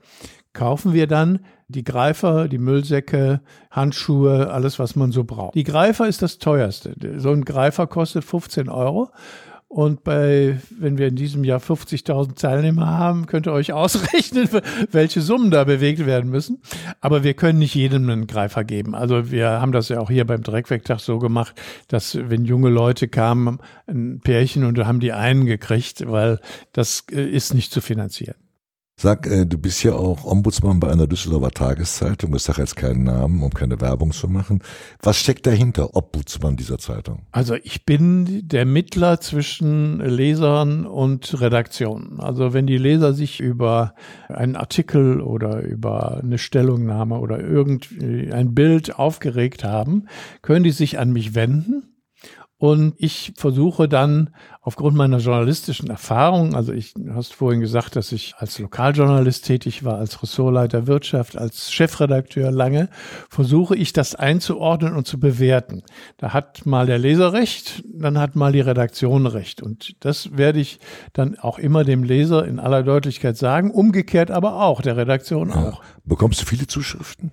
kaufen 0.59 0.91
wir 0.91 1.07
dann 1.07 1.39
die 1.69 1.85
Greifer, 1.85 2.49
die 2.49 2.57
Müllsäcke, 2.57 3.39
Handschuhe, 3.71 4.51
alles, 4.51 4.77
was 4.77 4.97
man 4.97 5.13
so 5.13 5.23
braucht. 5.23 5.55
Die 5.55 5.63
Greifer 5.63 6.05
ist 6.05 6.21
das 6.21 6.37
teuerste. 6.37 6.95
So 7.15 7.31
ein 7.31 7.45
Greifer 7.45 7.87
kostet 7.87 8.25
15 8.25 8.67
Euro. 8.67 9.09
Und 9.69 10.03
bei, 10.03 10.59
wenn 10.77 10.97
wir 10.97 11.07
in 11.07 11.15
diesem 11.15 11.45
Jahr 11.45 11.61
50.000 11.61 12.35
Teilnehmer 12.35 12.87
haben, 12.87 13.25
könnt 13.25 13.47
ihr 13.47 13.53
euch 13.53 13.71
ausrechnen, 13.83 14.49
welche 14.91 15.21
Summen 15.21 15.49
da 15.49 15.63
bewegt 15.63 16.05
werden 16.05 16.29
müssen. 16.29 16.61
Aber 16.99 17.23
wir 17.23 17.35
können 17.35 17.59
nicht 17.59 17.75
jedem 17.75 18.09
einen 18.09 18.27
Greifer 18.27 18.65
geben. 18.65 18.95
Also 18.95 19.31
wir 19.31 19.61
haben 19.61 19.71
das 19.71 19.87
ja 19.87 20.01
auch 20.01 20.09
hier 20.09 20.27
beim 20.27 20.43
Dreckwegtag 20.43 20.99
so 20.99 21.19
gemacht, 21.19 21.55
dass 21.87 22.17
wenn 22.21 22.43
junge 22.43 22.69
Leute 22.69 23.07
kamen, 23.07 23.59
ein 23.87 24.19
Pärchen 24.19 24.65
und 24.65 24.77
haben 24.85 24.99
die 24.99 25.13
einen 25.13 25.45
gekriegt, 25.45 26.05
weil 26.05 26.41
das 26.73 27.05
äh, 27.13 27.23
ist 27.23 27.53
nicht 27.53 27.71
zu 27.71 27.79
finanzieren. 27.79 28.35
Sag, 29.01 29.27
äh, 29.27 29.45
du 29.45 29.57
bist 29.57 29.81
ja 29.83 29.93
auch 29.93 30.25
Ombudsmann 30.25 30.81
bei 30.81 30.91
einer 30.91 31.07
Düsseldorfer 31.07 31.51
Tageszeitung. 31.51 32.35
Ich 32.35 32.43
sage 32.43 32.59
jetzt 32.59 32.75
keinen 32.75 33.05
Namen, 33.05 33.41
um 33.43 33.53
keine 33.53 33.79
Werbung 33.79 34.11
zu 34.11 34.27
machen. 34.27 34.61
Was 35.01 35.17
steckt 35.17 35.47
dahinter, 35.47 35.95
Ombudsmann 35.95 36.57
dieser 36.57 36.79
Zeitung? 36.79 37.21
Also 37.31 37.55
ich 37.55 37.85
bin 37.85 38.45
der 38.45 38.65
Mittler 38.65 39.21
zwischen 39.21 40.01
Lesern 40.01 40.85
und 40.85 41.39
Redaktion. 41.39 42.19
Also 42.19 42.51
wenn 42.51 42.67
die 42.67 42.77
Leser 42.77 43.13
sich 43.13 43.39
über 43.39 43.93
einen 44.27 44.57
Artikel 44.57 45.21
oder 45.21 45.61
über 45.61 46.17
eine 46.17 46.37
Stellungnahme 46.37 47.19
oder 47.19 47.39
irgendwie 47.39 48.33
ein 48.33 48.53
Bild 48.53 48.99
aufgeregt 48.99 49.63
haben, 49.63 50.09
können 50.41 50.65
die 50.65 50.71
sich 50.71 50.99
an 50.99 51.13
mich 51.13 51.35
wenden 51.35 51.88
und 52.59 52.93
ich 52.97 53.31
versuche 53.37 53.87
dann 53.87 54.31
aufgrund 54.61 54.97
meiner 54.97 55.19
journalistischen 55.19 55.89
Erfahrung, 55.89 56.55
also 56.55 56.73
ich, 56.73 56.93
du 56.93 57.15
hast 57.15 57.33
vorhin 57.33 57.61
gesagt, 57.61 57.95
dass 57.95 58.11
ich 58.11 58.35
als 58.37 58.59
Lokaljournalist 58.59 59.45
tätig 59.45 59.85
war, 59.85 59.97
als 59.97 60.21
Ressortleiter 60.21 60.85
Wirtschaft, 60.85 61.37
als 61.37 61.71
Chefredakteur 61.71 62.51
lange, 62.51 62.89
versuche 63.29 63.77
ich 63.77 63.93
das 63.93 64.13
einzuordnen 64.13 64.93
und 64.93 65.07
zu 65.07 65.21
bewerten. 65.21 65.83
Da 66.17 66.33
hat 66.33 66.65
mal 66.65 66.85
der 66.85 66.97
Leser 66.97 67.31
recht, 67.31 67.81
dann 67.93 68.19
hat 68.19 68.35
mal 68.35 68.51
die 68.51 68.59
Redaktion 68.59 69.25
recht. 69.25 69.61
Und 69.61 69.95
das 70.01 70.35
werde 70.37 70.59
ich 70.59 70.79
dann 71.13 71.39
auch 71.39 71.59
immer 71.59 71.85
dem 71.85 72.03
Leser 72.03 72.45
in 72.45 72.59
aller 72.59 72.83
Deutlichkeit 72.83 73.37
sagen, 73.37 73.71
umgekehrt 73.71 74.31
aber 74.31 74.61
auch, 74.61 74.81
der 74.81 74.97
Redaktion 74.97 75.53
auch. 75.53 75.81
Bekommst 76.03 76.41
du 76.41 76.45
viele 76.45 76.67
Zuschriften? 76.67 77.31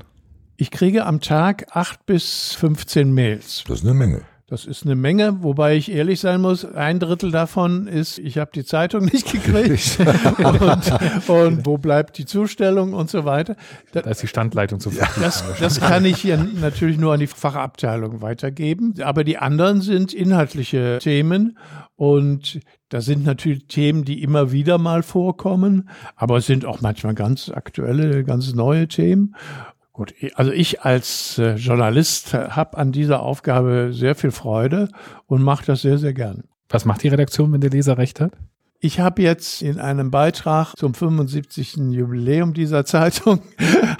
Ich 0.56 0.70
kriege 0.70 1.04
am 1.04 1.20
Tag 1.20 1.66
acht 1.72 2.06
bis 2.06 2.54
15 2.54 3.12
Mails. 3.12 3.64
Das 3.66 3.80
ist 3.80 3.84
eine 3.84 3.94
Menge. 3.94 4.22
Das 4.48 4.64
ist 4.64 4.84
eine 4.84 4.94
Menge, 4.94 5.42
wobei 5.42 5.74
ich 5.74 5.90
ehrlich 5.90 6.20
sein 6.20 6.40
muss, 6.40 6.64
ein 6.64 7.00
Drittel 7.00 7.32
davon 7.32 7.88
ist, 7.88 8.20
ich 8.20 8.38
habe 8.38 8.52
die 8.54 8.64
Zeitung 8.64 9.04
nicht 9.12 9.32
gekriegt. 9.32 9.98
Und, 10.38 11.28
und, 11.28 11.66
wo 11.66 11.78
bleibt 11.78 12.16
die 12.18 12.26
Zustellung 12.26 12.92
und 12.92 13.10
so 13.10 13.24
weiter. 13.24 13.56
Da, 13.90 14.02
da 14.02 14.10
ist 14.10 14.22
die 14.22 14.28
Standleitung 14.28 14.78
zu 14.78 14.90
ja, 14.90 15.08
das, 15.20 15.42
das 15.58 15.80
kann 15.80 16.04
ich 16.04 16.18
hier 16.18 16.36
natürlich 16.36 16.96
nur 16.96 17.14
an 17.14 17.18
die 17.18 17.26
Fachabteilung 17.26 18.22
weitergeben, 18.22 18.94
aber 19.02 19.24
die 19.24 19.36
anderen 19.36 19.80
sind 19.80 20.14
inhaltliche 20.14 20.98
Themen. 21.00 21.58
Und 21.96 22.60
da 22.90 23.00
sind 23.00 23.24
natürlich 23.24 23.66
Themen, 23.66 24.04
die 24.04 24.22
immer 24.22 24.52
wieder 24.52 24.78
mal 24.78 25.02
vorkommen, 25.02 25.88
aber 26.14 26.36
es 26.36 26.46
sind 26.46 26.64
auch 26.64 26.82
manchmal 26.82 27.14
ganz 27.14 27.48
aktuelle, 27.48 28.22
ganz 28.22 28.54
neue 28.54 28.86
Themen. 28.86 29.34
Gut, 29.96 30.14
also 30.34 30.52
ich 30.52 30.82
als 30.82 31.38
äh, 31.38 31.54
Journalist 31.54 32.34
habe 32.34 32.76
an 32.76 32.92
dieser 32.92 33.20
Aufgabe 33.22 33.94
sehr 33.94 34.14
viel 34.14 34.30
Freude 34.30 34.90
und 35.26 35.42
mache 35.42 35.64
das 35.64 35.80
sehr, 35.80 35.96
sehr 35.96 36.12
gern. 36.12 36.44
Was 36.68 36.84
macht 36.84 37.02
die 37.02 37.08
Redaktion, 37.08 37.50
wenn 37.50 37.62
der 37.62 37.70
Leser 37.70 37.96
recht 37.96 38.20
hat? 38.20 38.32
Ich 38.80 39.00
habe 39.00 39.22
jetzt 39.22 39.62
in 39.62 39.78
einem 39.78 40.10
Beitrag 40.10 40.74
zum 40.76 40.92
75. 40.92 41.76
Jubiläum 41.90 42.52
dieser 42.52 42.84
Zeitung 42.86 43.40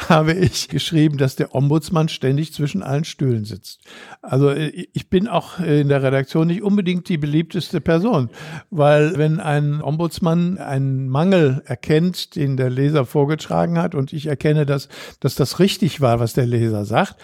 habe 0.08 0.34
ich 0.34 0.68
geschrieben, 0.68 1.16
dass 1.16 1.36
der 1.36 1.54
Ombudsmann 1.54 2.08
ständig 2.08 2.52
zwischen 2.52 2.82
allen 2.82 3.04
Stühlen 3.04 3.44
sitzt. 3.44 3.80
Also 4.22 4.50
äh, 4.50 4.86
ich 4.92 5.08
bin 5.08 5.28
auch 5.28 5.58
in 5.58 5.88
der 5.88 6.02
Redaktion 6.02 6.48
nicht 6.48 6.62
unbedingt 6.62 7.08
die 7.08 7.18
beliebteste 7.18 7.80
Person, 7.80 8.30
weil 8.70 9.16
wenn 9.16 9.40
ein 9.40 9.80
Ombudsmann 9.80 10.58
einen 10.58 11.08
Mangel 11.08 11.62
erkennt, 11.64 12.36
den 12.36 12.56
der 12.56 12.70
Leser 12.70 13.06
vorgetragen 13.06 13.78
hat 13.78 13.94
und 13.94 14.12
ich 14.12 14.26
erkenne, 14.26 14.66
dass, 14.66 14.88
dass 15.20 15.34
das 15.34 15.58
richtig 15.58 16.00
war, 16.00 16.20
was 16.20 16.34
der 16.34 16.46
Leser 16.46 16.84
sagt, 16.84 17.16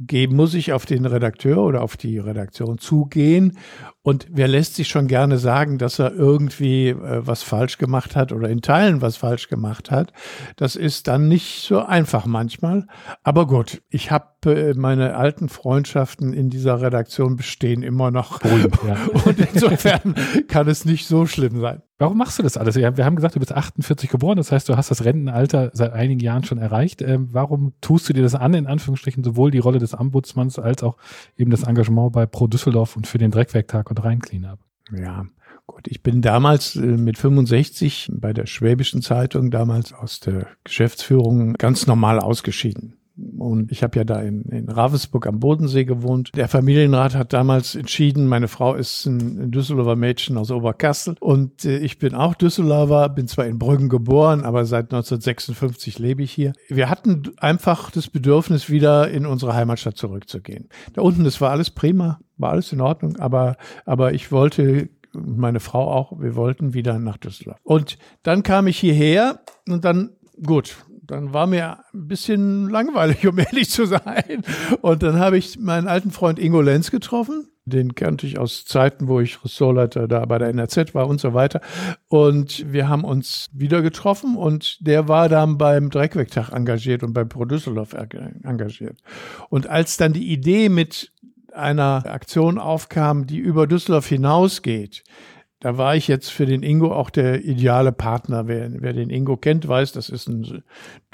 geben, 0.00 0.36
muss 0.36 0.54
ich 0.54 0.72
auf 0.72 0.86
den 0.86 1.06
Redakteur 1.06 1.58
oder 1.58 1.82
auf 1.82 1.96
die 1.96 2.18
Redaktion 2.18 2.78
zugehen. 2.78 3.58
Und 4.04 4.26
wer 4.30 4.48
lässt 4.48 4.74
sich 4.74 4.88
schon 4.88 5.06
gerne 5.06 5.38
sagen, 5.38 5.78
dass 5.78 5.98
er 5.98 6.12
irgendwie 6.12 6.90
äh, 6.90 7.26
was 7.26 7.42
falsch 7.42 7.78
gemacht 7.78 8.16
hat 8.16 8.32
oder 8.32 8.50
in 8.50 8.60
Teilen 8.60 9.00
was 9.00 9.16
falsch 9.16 9.48
gemacht 9.48 9.90
hat? 9.90 10.12
Das 10.56 10.76
ist 10.76 11.08
dann 11.08 11.26
nicht 11.26 11.66
so 11.66 11.80
einfach 11.80 12.26
manchmal. 12.26 12.86
Aber 13.22 13.46
gut, 13.46 13.80
ich 13.88 14.10
habe 14.10 14.26
äh, 14.44 14.74
meine 14.74 15.16
alten 15.16 15.48
Freundschaften 15.48 16.34
in 16.34 16.50
dieser 16.50 16.82
Redaktion 16.82 17.36
bestehen 17.36 17.82
immer 17.82 18.10
noch. 18.10 18.40
Oh, 18.44 18.86
ja. 18.86 18.96
Und 19.24 19.38
insofern 19.40 20.14
kann 20.48 20.68
es 20.68 20.84
nicht 20.84 21.06
so 21.06 21.24
schlimm 21.24 21.58
sein. 21.62 21.80
Warum 21.96 22.18
machst 22.18 22.40
du 22.40 22.42
das 22.42 22.56
alles? 22.56 22.74
Wir 22.74 22.86
haben 22.86 23.14
gesagt, 23.14 23.36
du 23.36 23.38
bist 23.38 23.52
48 23.52 24.10
geboren, 24.10 24.36
das 24.36 24.50
heißt, 24.50 24.68
du 24.68 24.76
hast 24.76 24.90
das 24.90 25.04
Rentenalter 25.04 25.70
seit 25.74 25.92
einigen 25.92 26.18
Jahren 26.18 26.42
schon 26.42 26.58
erreicht. 26.58 27.00
Ähm, 27.02 27.28
warum 27.30 27.72
tust 27.80 28.08
du 28.08 28.12
dir 28.12 28.22
das 28.22 28.34
an, 28.34 28.52
in 28.52 28.66
Anführungsstrichen, 28.66 29.22
sowohl 29.22 29.52
die 29.52 29.60
Rolle 29.60 29.78
des 29.78 29.98
Ombudsmanns 29.98 30.58
als 30.58 30.82
auch 30.82 30.96
eben 31.36 31.52
das 31.52 31.62
Engagement 31.62 32.12
bei 32.12 32.26
Pro 32.26 32.48
Düsseldorf 32.48 32.96
und 32.96 33.06
für 33.06 33.18
den 33.18 33.30
Dreckwerktag 33.30 33.90
und 33.94 34.04
Rhein-Cleanup? 34.04 34.58
Ja, 34.92 35.24
Gut, 35.66 35.88
ich 35.88 36.02
bin 36.02 36.20
damals 36.20 36.76
äh, 36.76 36.80
mit 36.80 37.16
65 37.16 38.10
bei 38.12 38.34
der 38.34 38.46
Schwäbischen 38.46 39.00
Zeitung 39.00 39.50
damals 39.50 39.94
aus 39.94 40.20
der 40.20 40.48
Geschäftsführung 40.62 41.54
ganz 41.54 41.86
normal 41.86 42.20
ausgeschieden. 42.20 42.98
Und 43.38 43.70
ich 43.70 43.84
habe 43.84 43.96
ja 43.96 44.04
da 44.04 44.20
in, 44.20 44.42
in 44.46 44.68
Ravensburg 44.68 45.26
am 45.28 45.38
Bodensee 45.38 45.84
gewohnt. 45.84 46.32
Der 46.34 46.48
Familienrat 46.48 47.14
hat 47.14 47.32
damals 47.32 47.76
entschieden, 47.76 48.26
meine 48.26 48.48
Frau 48.48 48.74
ist 48.74 49.06
ein 49.06 49.52
Düsseldorfer 49.52 49.94
Mädchen 49.94 50.36
aus 50.36 50.50
Oberkassel 50.50 51.14
und 51.20 51.64
äh, 51.64 51.78
ich 51.78 51.98
bin 51.98 52.14
auch 52.14 52.34
Düsseldorfer, 52.34 53.08
bin 53.08 53.28
zwar 53.28 53.46
in 53.46 53.58
Brüggen 53.58 53.88
geboren, 53.88 54.42
aber 54.42 54.66
seit 54.66 54.92
1956 54.92 55.98
lebe 55.98 56.24
ich 56.24 56.32
hier. 56.32 56.52
Wir 56.68 56.90
hatten 56.90 57.22
einfach 57.38 57.90
das 57.90 58.10
Bedürfnis, 58.10 58.68
wieder 58.68 59.08
in 59.08 59.26
unsere 59.26 59.54
Heimatstadt 59.54 59.96
zurückzugehen. 59.96 60.68
Da 60.92 61.02
unten, 61.02 61.24
das 61.24 61.40
war 61.40 61.52
alles 61.52 61.70
prima, 61.70 62.18
war 62.36 62.50
alles 62.50 62.72
in 62.72 62.80
Ordnung, 62.80 63.16
aber, 63.16 63.56
aber 63.84 64.12
ich 64.12 64.32
wollte 64.32 64.88
meine 65.14 65.60
Frau 65.60 65.90
auch, 65.90 66.20
wir 66.20 66.34
wollten 66.36 66.74
wieder 66.74 66.98
nach 66.98 67.16
Düsseldorf. 67.16 67.58
Und 67.62 67.98
dann 68.22 68.42
kam 68.42 68.66
ich 68.66 68.78
hierher 68.78 69.40
und 69.68 69.84
dann, 69.84 70.10
gut, 70.44 70.76
dann 71.06 71.32
war 71.32 71.46
mir 71.46 71.78
ein 71.92 72.08
bisschen 72.08 72.68
langweilig, 72.68 73.26
um 73.26 73.38
ehrlich 73.38 73.70
zu 73.70 73.86
sein. 73.86 74.42
Und 74.80 75.02
dann 75.02 75.18
habe 75.18 75.38
ich 75.38 75.58
meinen 75.58 75.88
alten 75.88 76.10
Freund 76.10 76.38
Ingo 76.38 76.60
Lenz 76.60 76.90
getroffen. 76.90 77.48
Den 77.66 77.94
kannte 77.94 78.26
ich 78.26 78.38
aus 78.38 78.66
Zeiten, 78.66 79.08
wo 79.08 79.20
ich 79.20 79.42
Ressortleiter 79.42 80.06
da 80.06 80.26
bei 80.26 80.36
der 80.36 80.48
NRZ 80.48 80.94
war 80.94 81.08
und 81.08 81.18
so 81.18 81.32
weiter. 81.32 81.62
Und 82.08 82.70
wir 82.70 82.90
haben 82.90 83.04
uns 83.04 83.48
wieder 83.54 83.80
getroffen 83.80 84.36
und 84.36 84.86
der 84.86 85.08
war 85.08 85.30
dann 85.30 85.56
beim 85.56 85.88
Dreckwegtag 85.88 86.52
engagiert 86.52 87.02
und 87.02 87.14
beim 87.14 87.30
Pro 87.30 87.46
Düsseldorf 87.46 87.94
engagiert. 87.94 88.98
Und 89.48 89.66
als 89.66 89.96
dann 89.96 90.12
die 90.12 90.30
Idee 90.30 90.68
mit 90.68 91.10
einer 91.54 92.04
Aktion 92.06 92.58
aufkam, 92.58 93.26
die 93.26 93.38
über 93.38 93.66
Düsseldorf 93.66 94.06
hinausgeht, 94.06 95.04
da 95.64 95.78
war 95.78 95.96
ich 95.96 96.08
jetzt 96.08 96.30
für 96.30 96.44
den 96.44 96.62
Ingo 96.62 96.92
auch 96.92 97.08
der 97.08 97.42
ideale 97.42 97.90
Partner. 97.90 98.46
Wer, 98.46 98.70
wer 98.82 98.92
den 98.92 99.08
Ingo 99.08 99.38
kennt, 99.38 99.66
weiß, 99.66 99.92
das 99.92 100.10
ist 100.10 100.28
ein 100.28 100.62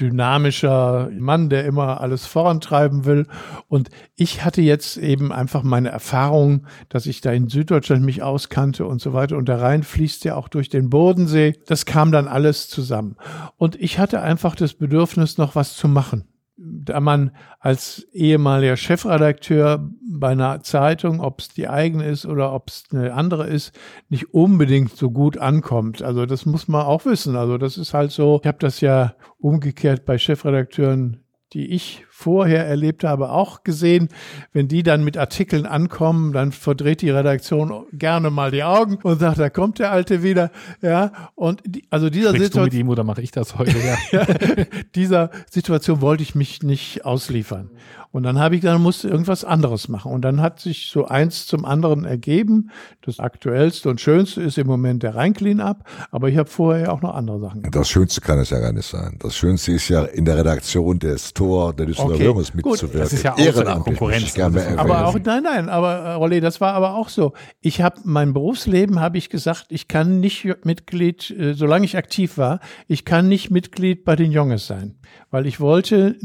dynamischer 0.00 1.08
Mann, 1.16 1.50
der 1.50 1.64
immer 1.66 2.00
alles 2.00 2.26
vorantreiben 2.26 3.04
will. 3.04 3.28
Und 3.68 3.90
ich 4.16 4.44
hatte 4.44 4.60
jetzt 4.60 4.96
eben 4.96 5.30
einfach 5.30 5.62
meine 5.62 5.90
Erfahrung, 5.90 6.66
dass 6.88 7.06
ich 7.06 7.20
da 7.20 7.30
in 7.30 7.48
Süddeutschland 7.48 8.04
mich 8.04 8.24
auskannte 8.24 8.86
und 8.86 9.00
so 9.00 9.12
weiter. 9.12 9.36
Und 9.36 9.48
der 9.48 9.60
Rhein 9.60 9.84
fließt 9.84 10.24
ja 10.24 10.34
auch 10.34 10.48
durch 10.48 10.68
den 10.68 10.90
Bodensee. 10.90 11.52
Das 11.68 11.86
kam 11.86 12.10
dann 12.10 12.26
alles 12.26 12.68
zusammen. 12.68 13.14
Und 13.56 13.80
ich 13.80 14.00
hatte 14.00 14.20
einfach 14.20 14.56
das 14.56 14.74
Bedürfnis, 14.74 15.38
noch 15.38 15.54
was 15.54 15.76
zu 15.76 15.86
machen 15.86 16.24
da 16.62 17.00
man 17.00 17.30
als 17.58 18.06
ehemaliger 18.12 18.76
Chefredakteur 18.76 19.88
bei 20.10 20.28
einer 20.28 20.62
Zeitung, 20.62 21.20
ob 21.20 21.40
es 21.40 21.48
die 21.48 21.68
eigene 21.68 22.04
ist 22.04 22.26
oder 22.26 22.52
ob 22.52 22.68
es 22.68 22.84
eine 22.92 23.14
andere 23.14 23.46
ist, 23.46 23.78
nicht 24.08 24.34
unbedingt 24.34 24.94
so 24.94 25.10
gut 25.10 25.38
ankommt. 25.38 26.02
Also 26.02 26.26
das 26.26 26.44
muss 26.44 26.68
man 26.68 26.84
auch 26.84 27.06
wissen. 27.06 27.36
Also 27.36 27.56
das 27.56 27.78
ist 27.78 27.94
halt 27.94 28.10
so, 28.10 28.40
ich 28.42 28.46
habe 28.46 28.58
das 28.58 28.80
ja 28.80 29.14
umgekehrt 29.38 30.04
bei 30.04 30.18
Chefredakteuren 30.18 31.24
die 31.52 31.72
ich 31.72 32.04
vorher 32.10 32.66
erlebt 32.66 33.02
habe, 33.02 33.30
auch 33.30 33.64
gesehen. 33.64 34.08
Wenn 34.52 34.68
die 34.68 34.82
dann 34.82 35.02
mit 35.02 35.16
Artikeln 35.16 35.66
ankommen, 35.66 36.32
dann 36.32 36.52
verdreht 36.52 37.02
die 37.02 37.10
Redaktion 37.10 37.86
gerne 37.92 38.30
mal 38.30 38.50
die 38.50 38.62
Augen 38.62 38.96
und 39.02 39.18
sagt, 39.20 39.38
da 39.38 39.50
kommt 39.50 39.78
der 39.78 39.90
Alte 39.90 40.22
wieder. 40.22 40.50
Ja, 40.82 41.30
und 41.34 41.62
die, 41.66 41.84
also 41.90 42.10
dieser 42.10 42.32
Situation. 42.32 42.64
Du 42.64 42.70
mit 42.70 42.74
ihm 42.74 42.88
oder 42.88 43.04
mache 43.04 43.22
ich 43.22 43.30
das 43.30 43.58
heute? 43.58 43.70
Ja. 44.12 44.24
dieser 44.94 45.30
Situation 45.50 46.00
wollte 46.00 46.22
ich 46.22 46.34
mich 46.34 46.62
nicht 46.62 47.04
ausliefern. 47.04 47.70
Und 48.12 48.24
dann 48.24 48.38
habe 48.38 48.56
ich 48.56 48.60
dann 48.60 48.82
musste 48.82 49.08
irgendwas 49.08 49.44
anderes 49.44 49.88
machen. 49.88 50.12
Und 50.12 50.22
dann 50.22 50.40
hat 50.40 50.58
sich 50.58 50.90
so 50.90 51.06
eins 51.06 51.46
zum 51.46 51.64
anderen 51.64 52.04
ergeben. 52.04 52.70
Das 53.02 53.20
aktuellste 53.20 53.88
und 53.88 54.00
schönste 54.00 54.42
ist 54.42 54.58
im 54.58 54.66
Moment 54.66 55.04
der 55.04 55.14
Rhein-Clean-Up. 55.14 55.84
Aber 56.10 56.28
ich 56.28 56.36
habe 56.36 56.48
vorher 56.48 56.86
ja 56.86 56.90
auch 56.90 57.02
noch 57.02 57.14
andere 57.14 57.38
Sachen 57.38 57.62
gemacht. 57.62 57.74
Das 57.74 57.88
Schönste 57.88 58.20
kann 58.20 58.38
es 58.40 58.50
ja 58.50 58.58
gar 58.58 58.72
nicht 58.72 58.86
sein. 58.86 59.16
Das 59.20 59.36
Schönste 59.36 59.72
ist 59.72 59.88
ja 59.88 60.04
in 60.04 60.24
der 60.24 60.38
Redaktion 60.38 60.98
des 60.98 61.32
Tor 61.40 61.72
der 61.72 61.86
Düsseldorfer 61.86 62.16
okay. 62.16 62.24
Würmes 62.24 62.54
mitzuwirken. 62.54 63.00
Das 63.00 63.12
ist 63.12 63.22
ja 63.22 63.32
auch 63.32 63.38
Ehrenamtlich. 63.38 63.98
Konkurrenz. 63.98 64.38
Aber 64.76 65.06
auch, 65.06 65.18
nein, 65.24 65.42
nein, 65.42 65.68
aber 65.68 65.94
äh, 65.96 66.12
Rolli, 66.12 66.40
das 66.40 66.60
war 66.60 66.74
aber 66.74 66.94
auch 66.94 67.08
so. 67.08 67.32
Ich 67.60 67.80
habe 67.80 68.00
mein 68.04 68.34
Berufsleben, 68.34 69.00
habe 69.00 69.16
ich 69.16 69.30
gesagt, 69.30 69.66
ich 69.70 69.88
kann 69.88 70.20
nicht 70.20 70.46
Mitglied, 70.64 71.30
äh, 71.30 71.54
solange 71.54 71.86
ich 71.86 71.96
aktiv 71.96 72.36
war, 72.36 72.60
ich 72.88 73.04
kann 73.04 73.28
nicht 73.28 73.50
Mitglied 73.50 74.04
bei 74.04 74.16
den 74.16 74.32
Junges 74.32 74.66
sein 74.66 74.96
weil 75.30 75.46
ich 75.46 75.60
wollte, 75.60 76.18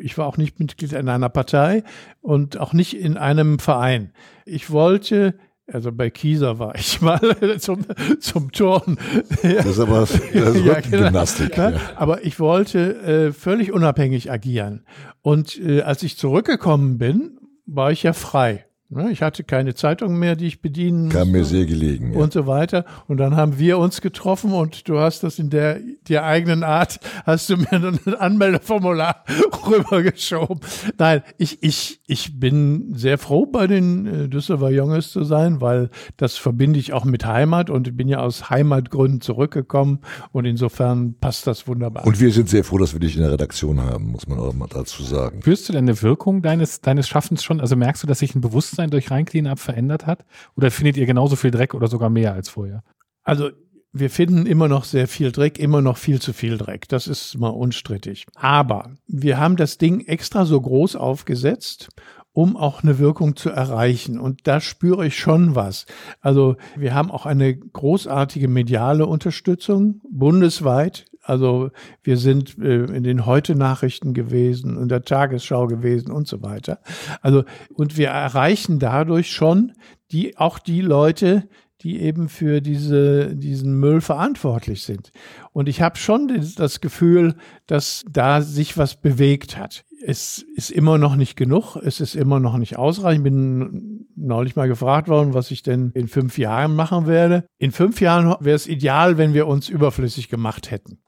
ich 0.00 0.18
war 0.18 0.26
auch 0.26 0.36
nicht 0.36 0.58
Mitglied 0.58 0.92
in 0.92 1.08
einer 1.08 1.28
Partei 1.28 1.84
und 2.20 2.58
auch 2.58 2.72
nicht 2.72 2.94
in 2.94 3.16
einem 3.16 3.58
Verein. 3.58 4.12
Ich 4.44 4.70
wollte 4.70 5.38
also 5.72 5.92
bei 5.92 6.10
Kieser 6.10 6.58
war 6.58 6.74
ich 6.74 7.00
mal 7.00 7.20
zum, 7.58 7.84
zum 8.20 8.52
Turnen. 8.52 8.98
Das 9.42 9.66
ist 9.66 9.78
aber 9.78 10.00
das 10.00 10.10
ist 10.32 10.64
ja, 10.64 10.80
genau. 10.80 11.04
Gymnastik. 11.04 11.56
Ja. 11.56 11.72
Aber 11.96 12.24
ich 12.24 12.38
wollte 12.40 12.96
äh, 13.02 13.32
völlig 13.32 13.72
unabhängig 13.72 14.30
agieren. 14.30 14.84
Und 15.22 15.58
äh, 15.60 15.82
als 15.82 16.02
ich 16.02 16.16
zurückgekommen 16.16 16.98
bin, 16.98 17.38
war 17.66 17.92
ich 17.92 18.02
ja 18.02 18.12
frei. 18.12 18.66
Ne, 18.92 19.12
ich 19.12 19.22
hatte 19.22 19.44
keine 19.44 19.74
Zeitung 19.76 20.18
mehr, 20.18 20.34
die 20.34 20.48
ich 20.48 20.62
bedienen 20.62 21.04
musste. 21.04 21.18
Kam 21.20 21.30
mir 21.30 21.44
sehr 21.44 21.64
gelegen. 21.64 22.12
Und 22.16 22.34
ja. 22.34 22.42
so 22.42 22.48
weiter. 22.48 22.84
Und 23.06 23.18
dann 23.18 23.36
haben 23.36 23.56
wir 23.56 23.78
uns 23.78 24.00
getroffen 24.00 24.52
und 24.52 24.88
du 24.88 24.98
hast 24.98 25.22
das 25.22 25.38
in 25.38 25.48
der, 25.48 25.78
der 26.08 26.24
eigenen 26.24 26.64
Art, 26.64 26.98
hast 27.24 27.48
du 27.50 27.56
mir 27.56 27.70
ein 27.70 28.14
Anmeldeformular 28.14 29.24
rübergeschoben. 29.68 30.58
Nein, 30.98 31.22
ich, 31.38 31.62
ich, 31.62 32.00
ich 32.08 32.40
bin 32.40 32.92
sehr 32.96 33.18
froh, 33.18 33.46
bei 33.46 33.68
den 33.68 34.06
äh, 34.06 34.28
Düsseldorfer 34.28 34.74
Junges 34.74 35.12
zu 35.12 35.22
sein, 35.22 35.60
weil 35.60 35.90
das 36.16 36.36
verbinde 36.36 36.80
ich 36.80 36.92
auch 36.92 37.04
mit 37.04 37.24
Heimat 37.24 37.70
und 37.70 37.86
ich 37.86 37.96
bin 37.96 38.08
ja 38.08 38.18
aus 38.18 38.50
Heimatgründen 38.50 39.20
zurückgekommen 39.20 40.00
und 40.32 40.46
insofern 40.46 41.14
passt 41.20 41.46
das 41.46 41.68
wunderbar. 41.68 42.04
Und 42.08 42.18
wir 42.18 42.32
sind 42.32 42.48
sehr 42.48 42.64
froh, 42.64 42.78
dass 42.78 42.92
wir 42.92 42.98
dich 42.98 43.14
in 43.14 43.22
der 43.22 43.30
Redaktion 43.30 43.80
haben, 43.80 44.10
muss 44.10 44.26
man 44.26 44.40
auch 44.40 44.52
mal 44.52 44.68
dazu 44.68 45.04
sagen. 45.04 45.42
Spürst 45.42 45.68
du 45.68 45.74
denn 45.74 45.84
eine 45.84 46.02
Wirkung 46.02 46.42
deines, 46.42 46.80
deines 46.80 47.06
Schaffens 47.06 47.44
schon? 47.44 47.60
Also 47.60 47.76
merkst 47.76 48.02
du, 48.02 48.08
dass 48.08 48.18
sich 48.18 48.34
ein 48.34 48.40
Bewusstsein 48.40 48.79
Bewusstsein 48.80 48.90
durch 48.90 49.10
Rein 49.10 49.56
verändert 49.56 50.06
hat? 50.06 50.24
Oder 50.56 50.70
findet 50.70 50.96
ihr 50.96 51.06
genauso 51.06 51.36
viel 51.36 51.50
Dreck 51.50 51.74
oder 51.74 51.88
sogar 51.88 52.10
mehr 52.10 52.32
als 52.32 52.48
vorher? 52.48 52.82
Also 53.22 53.50
wir 53.92 54.08
finden 54.08 54.46
immer 54.46 54.68
noch 54.68 54.84
sehr 54.84 55.08
viel 55.08 55.32
Dreck, 55.32 55.58
immer 55.58 55.82
noch 55.82 55.96
viel 55.96 56.20
zu 56.20 56.32
viel 56.32 56.56
Dreck. 56.56 56.88
Das 56.88 57.08
ist 57.08 57.36
mal 57.38 57.48
unstrittig. 57.48 58.26
Aber 58.36 58.92
wir 59.08 59.38
haben 59.38 59.56
das 59.56 59.78
Ding 59.78 60.00
extra 60.06 60.46
so 60.46 60.60
groß 60.60 60.96
aufgesetzt 60.96 61.88
um 62.32 62.56
auch 62.56 62.84
eine 62.84 63.00
Wirkung 63.00 63.34
zu 63.34 63.50
erreichen. 63.50 64.20
Und 64.20 64.46
da 64.46 64.60
spüre 64.60 65.04
ich 65.04 65.18
schon 65.18 65.56
was. 65.56 65.86
Also 66.20 66.56
wir 66.76 66.94
haben 66.94 67.10
auch 67.10 67.26
eine 67.26 67.56
großartige 67.56 68.46
mediale 68.46 69.06
Unterstützung 69.06 70.00
bundesweit. 70.08 71.06
Also 71.22 71.70
wir 72.02 72.16
sind 72.16 72.58
äh, 72.58 72.84
in 72.84 73.02
den 73.02 73.26
Heute-Nachrichten 73.26 74.14
gewesen, 74.14 74.76
in 74.80 74.88
der 74.88 75.02
Tagesschau 75.02 75.66
gewesen 75.66 76.10
und 76.10 76.26
so 76.26 76.42
weiter. 76.42 76.80
Also 77.20 77.44
und 77.74 77.96
wir 77.96 78.08
erreichen 78.08 78.78
dadurch 78.78 79.30
schon 79.30 79.72
die 80.10 80.36
auch 80.38 80.58
die 80.58 80.80
Leute, 80.80 81.48
die 81.82 82.00
eben 82.00 82.28
für 82.28 82.60
diese, 82.60 83.34
diesen 83.34 83.78
Müll 83.78 84.00
verantwortlich 84.00 84.82
sind. 84.82 85.12
Und 85.52 85.68
ich 85.68 85.80
habe 85.80 85.96
schon 85.96 86.28
das 86.56 86.80
Gefühl, 86.80 87.34
dass 87.66 88.04
da 88.10 88.42
sich 88.42 88.76
was 88.76 89.00
bewegt 89.00 89.56
hat. 89.56 89.84
Es 90.04 90.44
ist 90.56 90.70
immer 90.70 90.98
noch 90.98 91.16
nicht 91.16 91.36
genug, 91.36 91.76
es 91.76 92.00
ist 92.00 92.14
immer 92.14 92.40
noch 92.40 92.56
nicht 92.58 92.76
ausreichend. 92.76 93.26
Ich 93.26 93.32
bin 93.32 94.06
neulich 94.16 94.56
mal 94.56 94.68
gefragt 94.68 95.08
worden, 95.08 95.34
was 95.34 95.50
ich 95.50 95.62
denn 95.62 95.90
in 95.94 96.08
fünf 96.08 96.38
Jahren 96.38 96.74
machen 96.74 97.06
werde. 97.06 97.44
In 97.58 97.72
fünf 97.72 98.00
Jahren 98.00 98.34
wäre 98.40 98.56
es 98.56 98.66
ideal, 98.66 99.18
wenn 99.18 99.34
wir 99.34 99.46
uns 99.46 99.68
überflüssig 99.68 100.28
gemacht 100.28 100.70
hätten. 100.70 101.00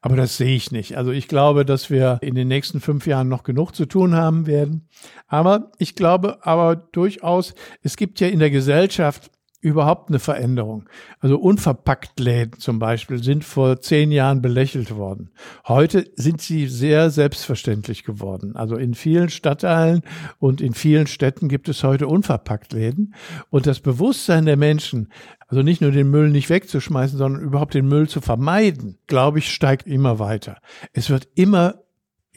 Aber 0.00 0.16
das 0.16 0.36
sehe 0.36 0.54
ich 0.54 0.70
nicht. 0.70 0.96
Also 0.96 1.10
ich 1.10 1.28
glaube, 1.28 1.64
dass 1.64 1.90
wir 1.90 2.18
in 2.22 2.34
den 2.34 2.48
nächsten 2.48 2.80
fünf 2.80 3.06
Jahren 3.06 3.28
noch 3.28 3.42
genug 3.42 3.74
zu 3.74 3.86
tun 3.86 4.14
haben 4.14 4.46
werden. 4.46 4.88
Aber 5.26 5.72
ich 5.78 5.94
glaube 5.94 6.38
aber 6.46 6.76
durchaus, 6.76 7.54
es 7.82 7.96
gibt 7.96 8.20
ja 8.20 8.28
in 8.28 8.38
der 8.38 8.50
Gesellschaft 8.50 9.30
überhaupt 9.60 10.08
eine 10.08 10.20
Veränderung. 10.20 10.88
Also 11.20 11.38
unverpackt 11.38 12.20
Läden 12.20 12.58
zum 12.58 12.78
Beispiel 12.78 13.22
sind 13.22 13.44
vor 13.44 13.80
zehn 13.80 14.12
Jahren 14.12 14.40
belächelt 14.40 14.94
worden. 14.94 15.30
Heute 15.66 16.08
sind 16.14 16.40
sie 16.40 16.68
sehr 16.68 17.10
selbstverständlich 17.10 18.04
geworden. 18.04 18.54
Also 18.54 18.76
in 18.76 18.94
vielen 18.94 19.30
Stadtteilen 19.30 20.02
und 20.38 20.60
in 20.60 20.74
vielen 20.74 21.08
Städten 21.08 21.48
gibt 21.48 21.68
es 21.68 21.82
heute 21.82 22.06
unverpackt 22.06 22.72
Läden. 22.72 23.14
Und 23.50 23.66
das 23.66 23.80
Bewusstsein 23.80 24.46
der 24.46 24.56
Menschen, 24.56 25.12
also 25.48 25.62
nicht 25.62 25.80
nur 25.80 25.90
den 25.90 26.10
Müll 26.10 26.30
nicht 26.30 26.50
wegzuschmeißen, 26.50 27.18
sondern 27.18 27.42
überhaupt 27.42 27.74
den 27.74 27.88
Müll 27.88 28.08
zu 28.08 28.20
vermeiden, 28.20 28.98
glaube 29.08 29.40
ich, 29.40 29.52
steigt 29.52 29.88
immer 29.88 30.20
weiter. 30.20 30.58
Es 30.92 31.10
wird 31.10 31.26
immer 31.34 31.82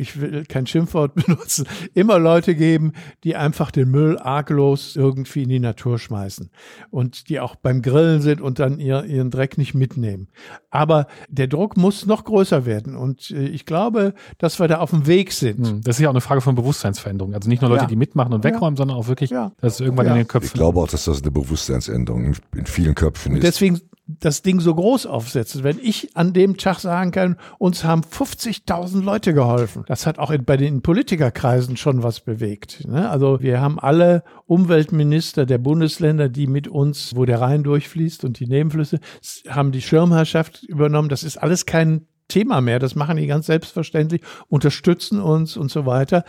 ich 0.01 0.19
will 0.19 0.45
kein 0.45 0.65
Schimpfwort 0.65 1.13
benutzen, 1.25 1.67
immer 1.93 2.19
Leute 2.19 2.55
geben, 2.55 2.93
die 3.23 3.35
einfach 3.35 3.71
den 3.71 3.89
Müll 3.89 4.17
arglos 4.17 4.95
irgendwie 4.95 5.43
in 5.43 5.49
die 5.49 5.59
Natur 5.59 5.99
schmeißen 5.99 6.49
und 6.89 7.29
die 7.29 7.39
auch 7.39 7.55
beim 7.55 7.81
Grillen 7.81 8.21
sind 8.21 8.41
und 8.41 8.59
dann 8.59 8.79
ihr, 8.79 9.05
ihren 9.05 9.29
Dreck 9.29 9.57
nicht 9.57 9.73
mitnehmen. 9.73 10.27
Aber 10.71 11.07
der 11.29 11.47
Druck 11.47 11.77
muss 11.77 12.05
noch 12.05 12.23
größer 12.23 12.65
werden 12.65 12.95
und 12.95 13.31
äh, 13.31 13.47
ich 13.47 13.65
glaube, 13.65 14.13
dass 14.39 14.59
wir 14.59 14.67
da 14.67 14.79
auf 14.79 14.89
dem 14.89 15.05
Weg 15.05 15.31
sind. 15.31 15.67
Hm, 15.67 15.81
das 15.81 15.97
ist 15.97 16.01
ja 16.01 16.09
auch 16.09 16.13
eine 16.13 16.21
Frage 16.21 16.41
von 16.41 16.55
Bewusstseinsveränderung. 16.55 17.35
Also 17.35 17.47
nicht 17.47 17.61
nur 17.61 17.69
Leute, 17.69 17.83
ja. 17.83 17.87
die 17.87 17.95
mitmachen 17.95 18.33
und 18.33 18.43
wegräumen, 18.43 18.75
ja. 18.75 18.77
sondern 18.77 18.97
auch 18.97 19.07
wirklich, 19.07 19.29
ja. 19.29 19.51
dass 19.61 19.75
es 19.75 19.79
irgendwann 19.81 20.07
in 20.07 20.15
den 20.15 20.27
Köpfen. 20.27 20.47
Ich 20.47 20.53
glaube 20.53 20.79
auch, 20.79 20.87
dass 20.87 21.05
das 21.05 21.21
eine 21.21 21.31
Bewusstseinsänderung 21.31 22.25
in, 22.25 22.35
in 22.55 22.65
vielen 22.65 22.95
Köpfen 22.95 23.35
ist. 23.35 23.43
Deswegen 23.43 23.79
das 24.19 24.41
Ding 24.41 24.59
so 24.59 24.75
groß 24.75 25.05
aufsetzen. 25.05 25.63
Wenn 25.63 25.79
ich 25.79 26.15
an 26.15 26.33
dem 26.33 26.57
Tag 26.57 26.79
sagen 26.79 27.11
kann, 27.11 27.37
uns 27.57 27.83
haben 27.83 28.01
50.000 28.01 29.01
Leute 29.03 29.33
geholfen, 29.33 29.83
das 29.87 30.05
hat 30.05 30.19
auch 30.19 30.35
bei 30.45 30.57
den 30.57 30.81
Politikerkreisen 30.81 31.77
schon 31.77 32.03
was 32.03 32.19
bewegt. 32.19 32.87
Ne? 32.87 33.09
Also 33.09 33.41
wir 33.41 33.61
haben 33.61 33.79
alle 33.79 34.23
Umweltminister 34.45 35.45
der 35.45 35.57
Bundesländer, 35.57 36.29
die 36.29 36.47
mit 36.47 36.67
uns, 36.67 37.15
wo 37.15 37.25
der 37.25 37.41
Rhein 37.41 37.63
durchfließt 37.63 38.25
und 38.25 38.39
die 38.39 38.47
Nebenflüsse, 38.47 38.99
haben 39.47 39.71
die 39.71 39.81
Schirmherrschaft 39.81 40.63
übernommen. 40.63 41.09
Das 41.09 41.23
ist 41.23 41.37
alles 41.37 41.65
kein 41.65 42.07
Thema 42.27 42.61
mehr. 42.61 42.79
Das 42.79 42.95
machen 42.95 43.17
die 43.17 43.27
ganz 43.27 43.45
selbstverständlich, 43.45 44.21
unterstützen 44.47 45.19
uns 45.19 45.57
und 45.57 45.69
so 45.69 45.85
weiter. 45.85 46.23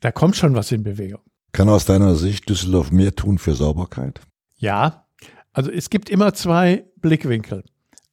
Da 0.00 0.12
kommt 0.12 0.36
schon 0.36 0.54
was 0.54 0.70
in 0.72 0.82
Bewegung. 0.82 1.20
Kann 1.52 1.68
aus 1.68 1.86
deiner 1.86 2.14
Sicht 2.14 2.48
Düsseldorf 2.48 2.92
mehr 2.92 3.14
tun 3.14 3.38
für 3.38 3.54
Sauberkeit? 3.54 4.20
Ja, 4.58 5.05
also 5.56 5.70
es 5.70 5.88
gibt 5.88 6.10
immer 6.10 6.34
zwei 6.34 6.84
Blickwinkel. 6.96 7.64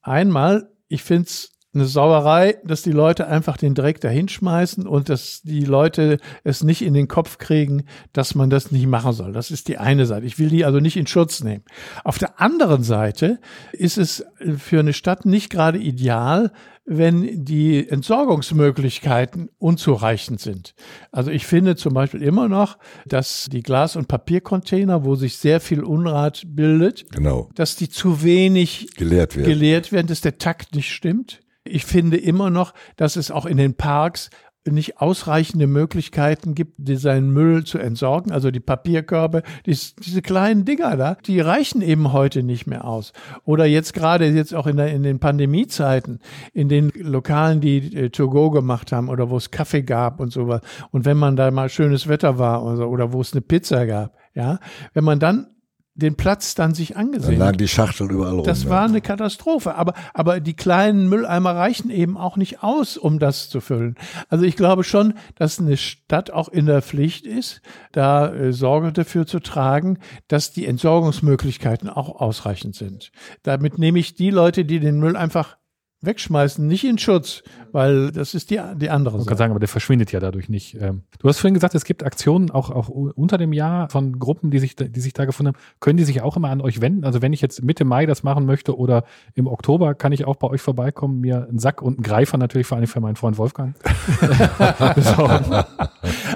Einmal, 0.02 0.72
ich 0.88 1.04
finde 1.04 1.24
es 1.24 1.52
eine 1.74 1.86
Sauerei, 1.86 2.58
dass 2.64 2.84
die 2.84 2.92
Leute 2.92 3.28
einfach 3.28 3.58
den 3.58 3.74
Dreck 3.74 4.00
dahinschmeißen 4.02 4.88
und 4.88 5.10
dass 5.10 5.42
die 5.42 5.66
Leute 5.66 6.20
es 6.44 6.64
nicht 6.64 6.84
in 6.84 6.94
den 6.94 7.08
Kopf 7.08 7.38
kriegen, 7.38 7.86
dass 8.12 8.36
man 8.36 8.50
das 8.50 8.72
nicht 8.72 8.88
machen 8.88 9.14
soll. 9.14 9.34
Das 9.34 9.52
ist 9.52 9.68
die 9.68 9.78
eine 9.78 10.06
Seite. 10.06 10.26
Ich 10.26 10.38
will 10.38 10.50
die 10.50 10.66
also 10.66 10.80
nicht 10.80 10.98
in 10.98 11.08
Schutz 11.08 11.44
nehmen. 11.44 11.64
Auf 12.04 12.18
der 12.18 12.40
anderen 12.40 12.84
Seite 12.84 13.40
ist 13.72 13.98
es 13.98 14.26
für 14.58 14.80
eine 14.80 14.94
Stadt 14.94 15.26
nicht 15.26 15.50
gerade 15.50 15.80
ideal, 15.80 16.52
wenn 16.86 17.46
die 17.46 17.88
Entsorgungsmöglichkeiten 17.88 19.50
unzureichend 19.58 20.42
sind. 20.42 20.76
Also 21.12 21.32
ich 21.32 21.46
finde 21.46 21.76
zum 21.76 21.94
Beispiel 21.94 22.22
immer 22.22 22.50
noch, 22.50 22.78
dass 23.06 23.48
die 23.50 23.64
Glas- 23.64 23.96
und 23.96 24.08
Papiercontainer, 24.08 25.06
wo 25.06 25.16
sich 25.16 25.38
sehr 25.38 25.62
viel 25.62 25.84
Unrat 25.84 26.44
bildet, 26.46 27.10
genau. 27.12 27.50
dass 27.56 27.78
die 27.78 27.90
zu 27.90 28.22
wenig 28.22 28.96
geleert 28.96 29.36
werden. 29.36 29.48
geleert 29.48 29.92
werden, 29.92 30.08
dass 30.08 30.22
der 30.22 30.38
Takt 30.38 30.76
nicht 30.76 30.92
stimmt. 30.92 31.40
Ich 31.74 31.86
finde 31.86 32.18
immer 32.18 32.52
noch, 32.52 32.74
dass 32.98 33.16
es 33.16 33.32
auch 33.32 33.48
in 33.48 33.58
den 33.58 33.74
Parks 33.74 34.30
nicht 34.66 35.02
ausreichende 35.02 35.68
Möglichkeiten 35.68 36.54
gibt, 36.56 36.76
seinen 36.88 37.32
Müll 37.32 37.64
zu 37.64 37.80
entsorgen. 37.80 38.32
Also 38.32 38.52
die 38.52 38.60
Papierkörbe, 38.60 39.42
dies, 39.66 39.96
diese 39.96 40.22
kleinen 40.22 40.66
Dinger 40.66 40.96
da, 40.96 41.18
die 41.26 41.40
reichen 41.40 41.82
eben 41.82 42.14
heute 42.14 42.44
nicht 42.44 42.68
mehr 42.68 42.86
aus. 42.86 43.12
Oder 43.44 43.66
jetzt 43.66 43.94
gerade 43.94 44.28
jetzt 44.28 44.54
auch 44.54 44.68
in, 44.68 44.78
der, 44.78 44.94
in 44.94 45.04
den 45.04 45.20
Pandemiezeiten, 45.20 46.20
in 46.54 46.70
den 46.70 46.92
Lokalen, 46.96 47.60
die 47.60 47.78
äh, 47.94 48.10
To 48.10 48.30
Go 48.30 48.52
gemacht 48.52 48.92
haben 48.92 49.10
oder 49.10 49.30
wo 49.30 49.38
es 49.38 49.52
Kaffee 49.52 49.84
gab 49.84 50.20
und 50.20 50.32
sowas. 50.32 50.62
Und 50.92 51.06
wenn 51.06 51.18
man 51.18 51.36
da 51.36 51.52
mal 51.52 51.70
schönes 51.70 52.08
Wetter 52.08 52.38
war 52.38 52.64
oder, 52.64 52.88
oder 52.88 53.12
wo 53.12 53.20
es 53.20 53.34
eine 53.34 53.42
Pizza 53.42 53.86
gab, 53.86 54.16
ja, 54.36 54.60
wenn 54.94 55.04
man 55.04 55.20
dann 55.20 55.48
den 55.96 56.16
Platz 56.16 56.56
dann 56.56 56.74
sich 56.74 56.98
angesehen. 56.98 57.32
Dann 57.32 57.48
lagen 57.48 57.58
die 57.58 57.68
Schachteln 57.68 58.10
überall 58.10 58.34
rum. 58.34 58.44
Das 58.44 58.68
war 58.68 58.86
eine 58.86 59.02
Katastrophe. 59.02 59.76
Aber, 59.76 59.94
aber 60.14 60.40
die 60.40 60.56
kleinen 60.56 61.08
Mülleimer 61.08 61.56
reichen 61.56 61.92
eben 61.92 62.18
auch 62.18 62.36
nicht 62.36 62.64
aus, 62.64 62.98
um 62.98 63.20
das 63.20 63.50
zu 63.50 63.62
füllen. 63.62 63.96
Also 64.28 64.44
ich 64.44 64.56
glaube 64.56 64.84
schon, 64.84 65.14
dass 65.36 65.60
eine 65.60 65.78
Stadt 65.78 66.32
auch 66.32 66.50
in 66.50 66.66
der 66.66 66.82
Pflicht 66.82 67.28
ist, 67.28 67.62
da 67.92 68.34
äh, 68.34 68.54
Sorge 68.54 68.92
dafür 68.92 69.28
zu 69.28 69.40
tragen, 69.40 70.00
dass 70.28 70.52
die 70.52 70.66
Entsorgungsmöglichkeiten 70.66 71.90
auch 71.90 72.20
ausreichend 72.20 72.76
sind. 72.76 73.12
Damit 73.44 73.78
nehme 73.78 74.00
ich 74.00 74.16
die 74.16 74.32
Leute, 74.32 74.66
die 74.66 74.80
den 74.80 75.00
Müll 75.00 75.16
einfach 75.16 75.58
wegschmeißen, 76.06 76.66
nicht 76.66 76.84
in 76.84 76.98
Schutz, 76.98 77.44
weil 77.72 78.12
das 78.12 78.34
ist 78.34 78.50
die, 78.50 78.60
die 78.76 78.90
andere 78.90 79.16
Sache. 79.16 79.24
Ich 79.24 79.28
kann 79.28 79.38
sagen, 79.38 79.52
aber 79.52 79.60
der 79.60 79.70
verschwindet 79.70 80.12
ja 80.12 80.20
dadurch 80.20 80.50
nicht. 80.50 80.76
Ähm. 80.80 81.04
Du 81.20 81.28
hast 81.28 81.40
vorhin 81.40 81.54
gesagt, 81.54 81.76
es 81.76 81.86
gibt 81.86 82.04
Aktionen 82.04 82.52
auch, 82.52 82.72
auch 82.72 82.90
unter 82.90 83.38
dem 83.38 83.54
Jahr 83.54 83.90
von 83.90 84.20
Gruppen, 84.20 84.52
die 84.52 84.60
sich, 84.60 84.76
die 84.76 85.00
sich 85.00 85.14
da 85.14 85.26
gefunden 85.26 85.54
haben. 85.54 85.64
Können 85.80 85.98
die 85.98 86.04
sich 86.04 86.22
auch 86.22 86.36
immer 86.38 86.50
an 86.50 86.62
euch 86.62 86.82
wenden? 86.82 87.06
Also 87.06 87.22
wenn 87.22 87.34
ich 87.34 87.42
jetzt 87.42 87.64
Mitte 87.64 87.86
Mai 87.86 88.06
das 88.06 88.24
machen 88.24 88.46
möchte 88.46 88.78
oder 88.78 89.04
im 89.36 89.48
Oktober, 89.48 89.94
kann 89.94 90.12
ich 90.12 90.26
auch 90.26 90.36
bei 90.36 90.48
euch 90.48 90.62
vorbeikommen, 90.62 91.20
mir 91.20 91.48
einen 91.48 91.60
Sack 91.60 91.82
und 91.82 91.98
einen 91.98 92.04
Greifer 92.04 92.38
natürlich 92.38 92.68
vor 92.68 92.78
allem 92.78 92.88
für 92.88 93.00
meinen 93.00 93.16
Freund 93.16 93.38
Wolfgang. 93.38 93.76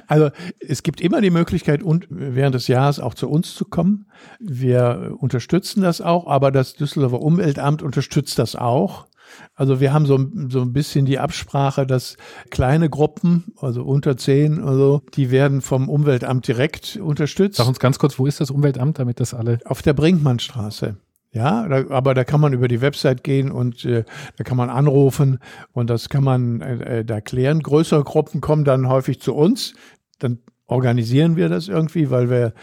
also 0.08 0.30
es 0.60 0.84
gibt 0.84 1.01
immer 1.01 1.21
die 1.21 1.32
Möglichkeit, 1.32 1.84
und 1.88 2.06
während 2.10 2.56
des 2.56 2.67
Jahres 2.67 2.99
auch 2.99 3.13
zu 3.13 3.30
uns 3.30 3.56
zu 3.56 3.65
kommen. 3.65 4.08
Wir 4.39 5.15
unterstützen 5.19 5.82
das 5.82 6.01
auch, 6.01 6.27
aber 6.27 6.51
das 6.51 6.73
Düsseldorfer 6.73 7.21
Umweltamt 7.21 7.82
unterstützt 7.82 8.38
das 8.39 8.56
auch. 8.56 9.06
Also 9.55 9.79
wir 9.79 9.93
haben 9.93 10.05
so, 10.05 10.19
so 10.49 10.61
ein 10.61 10.73
bisschen 10.73 11.05
die 11.05 11.19
Absprache, 11.19 11.85
dass 11.85 12.17
kleine 12.49 12.89
Gruppen, 12.89 13.53
also 13.59 13.83
unter 13.83 14.17
zehn 14.17 14.61
oder 14.61 14.75
so, 14.75 15.01
die 15.15 15.31
werden 15.31 15.61
vom 15.61 15.89
Umweltamt 15.89 16.47
direkt 16.47 16.97
unterstützt. 16.97 17.57
Sag 17.57 17.67
uns 17.67 17.79
ganz 17.79 17.99
kurz, 17.99 18.19
wo 18.19 18.25
ist 18.25 18.39
das 18.39 18.51
Umweltamt, 18.51 18.99
damit 18.99 19.19
das 19.19 19.33
alle. 19.33 19.59
Auf 19.65 19.81
der 19.81 19.93
Brinkmannstraße. 19.93 20.97
Ja, 21.31 21.67
da, 21.67 21.89
aber 21.89 22.13
da 22.13 22.23
kann 22.23 22.41
man 22.41 22.53
über 22.53 22.67
die 22.67 22.81
Website 22.81 23.23
gehen 23.23 23.51
und 23.51 23.85
äh, 23.85 24.05
da 24.37 24.43
kann 24.43 24.57
man 24.57 24.69
anrufen 24.69 25.39
und 25.73 25.89
das 25.89 26.09
kann 26.09 26.23
man 26.23 26.61
äh, 26.61 26.99
äh 26.99 27.05
da 27.05 27.21
klären. 27.21 27.61
Größere 27.61 28.03
Gruppen 28.03 28.41
kommen 28.41 28.63
dann 28.63 28.87
häufig 28.87 29.21
zu 29.21 29.35
uns. 29.35 29.73
Dann 30.19 30.39
organisieren 30.67 31.35
wir 31.35 31.49
das 31.49 31.67
irgendwie, 31.67 32.09
weil 32.09 32.29
wir 32.29 32.53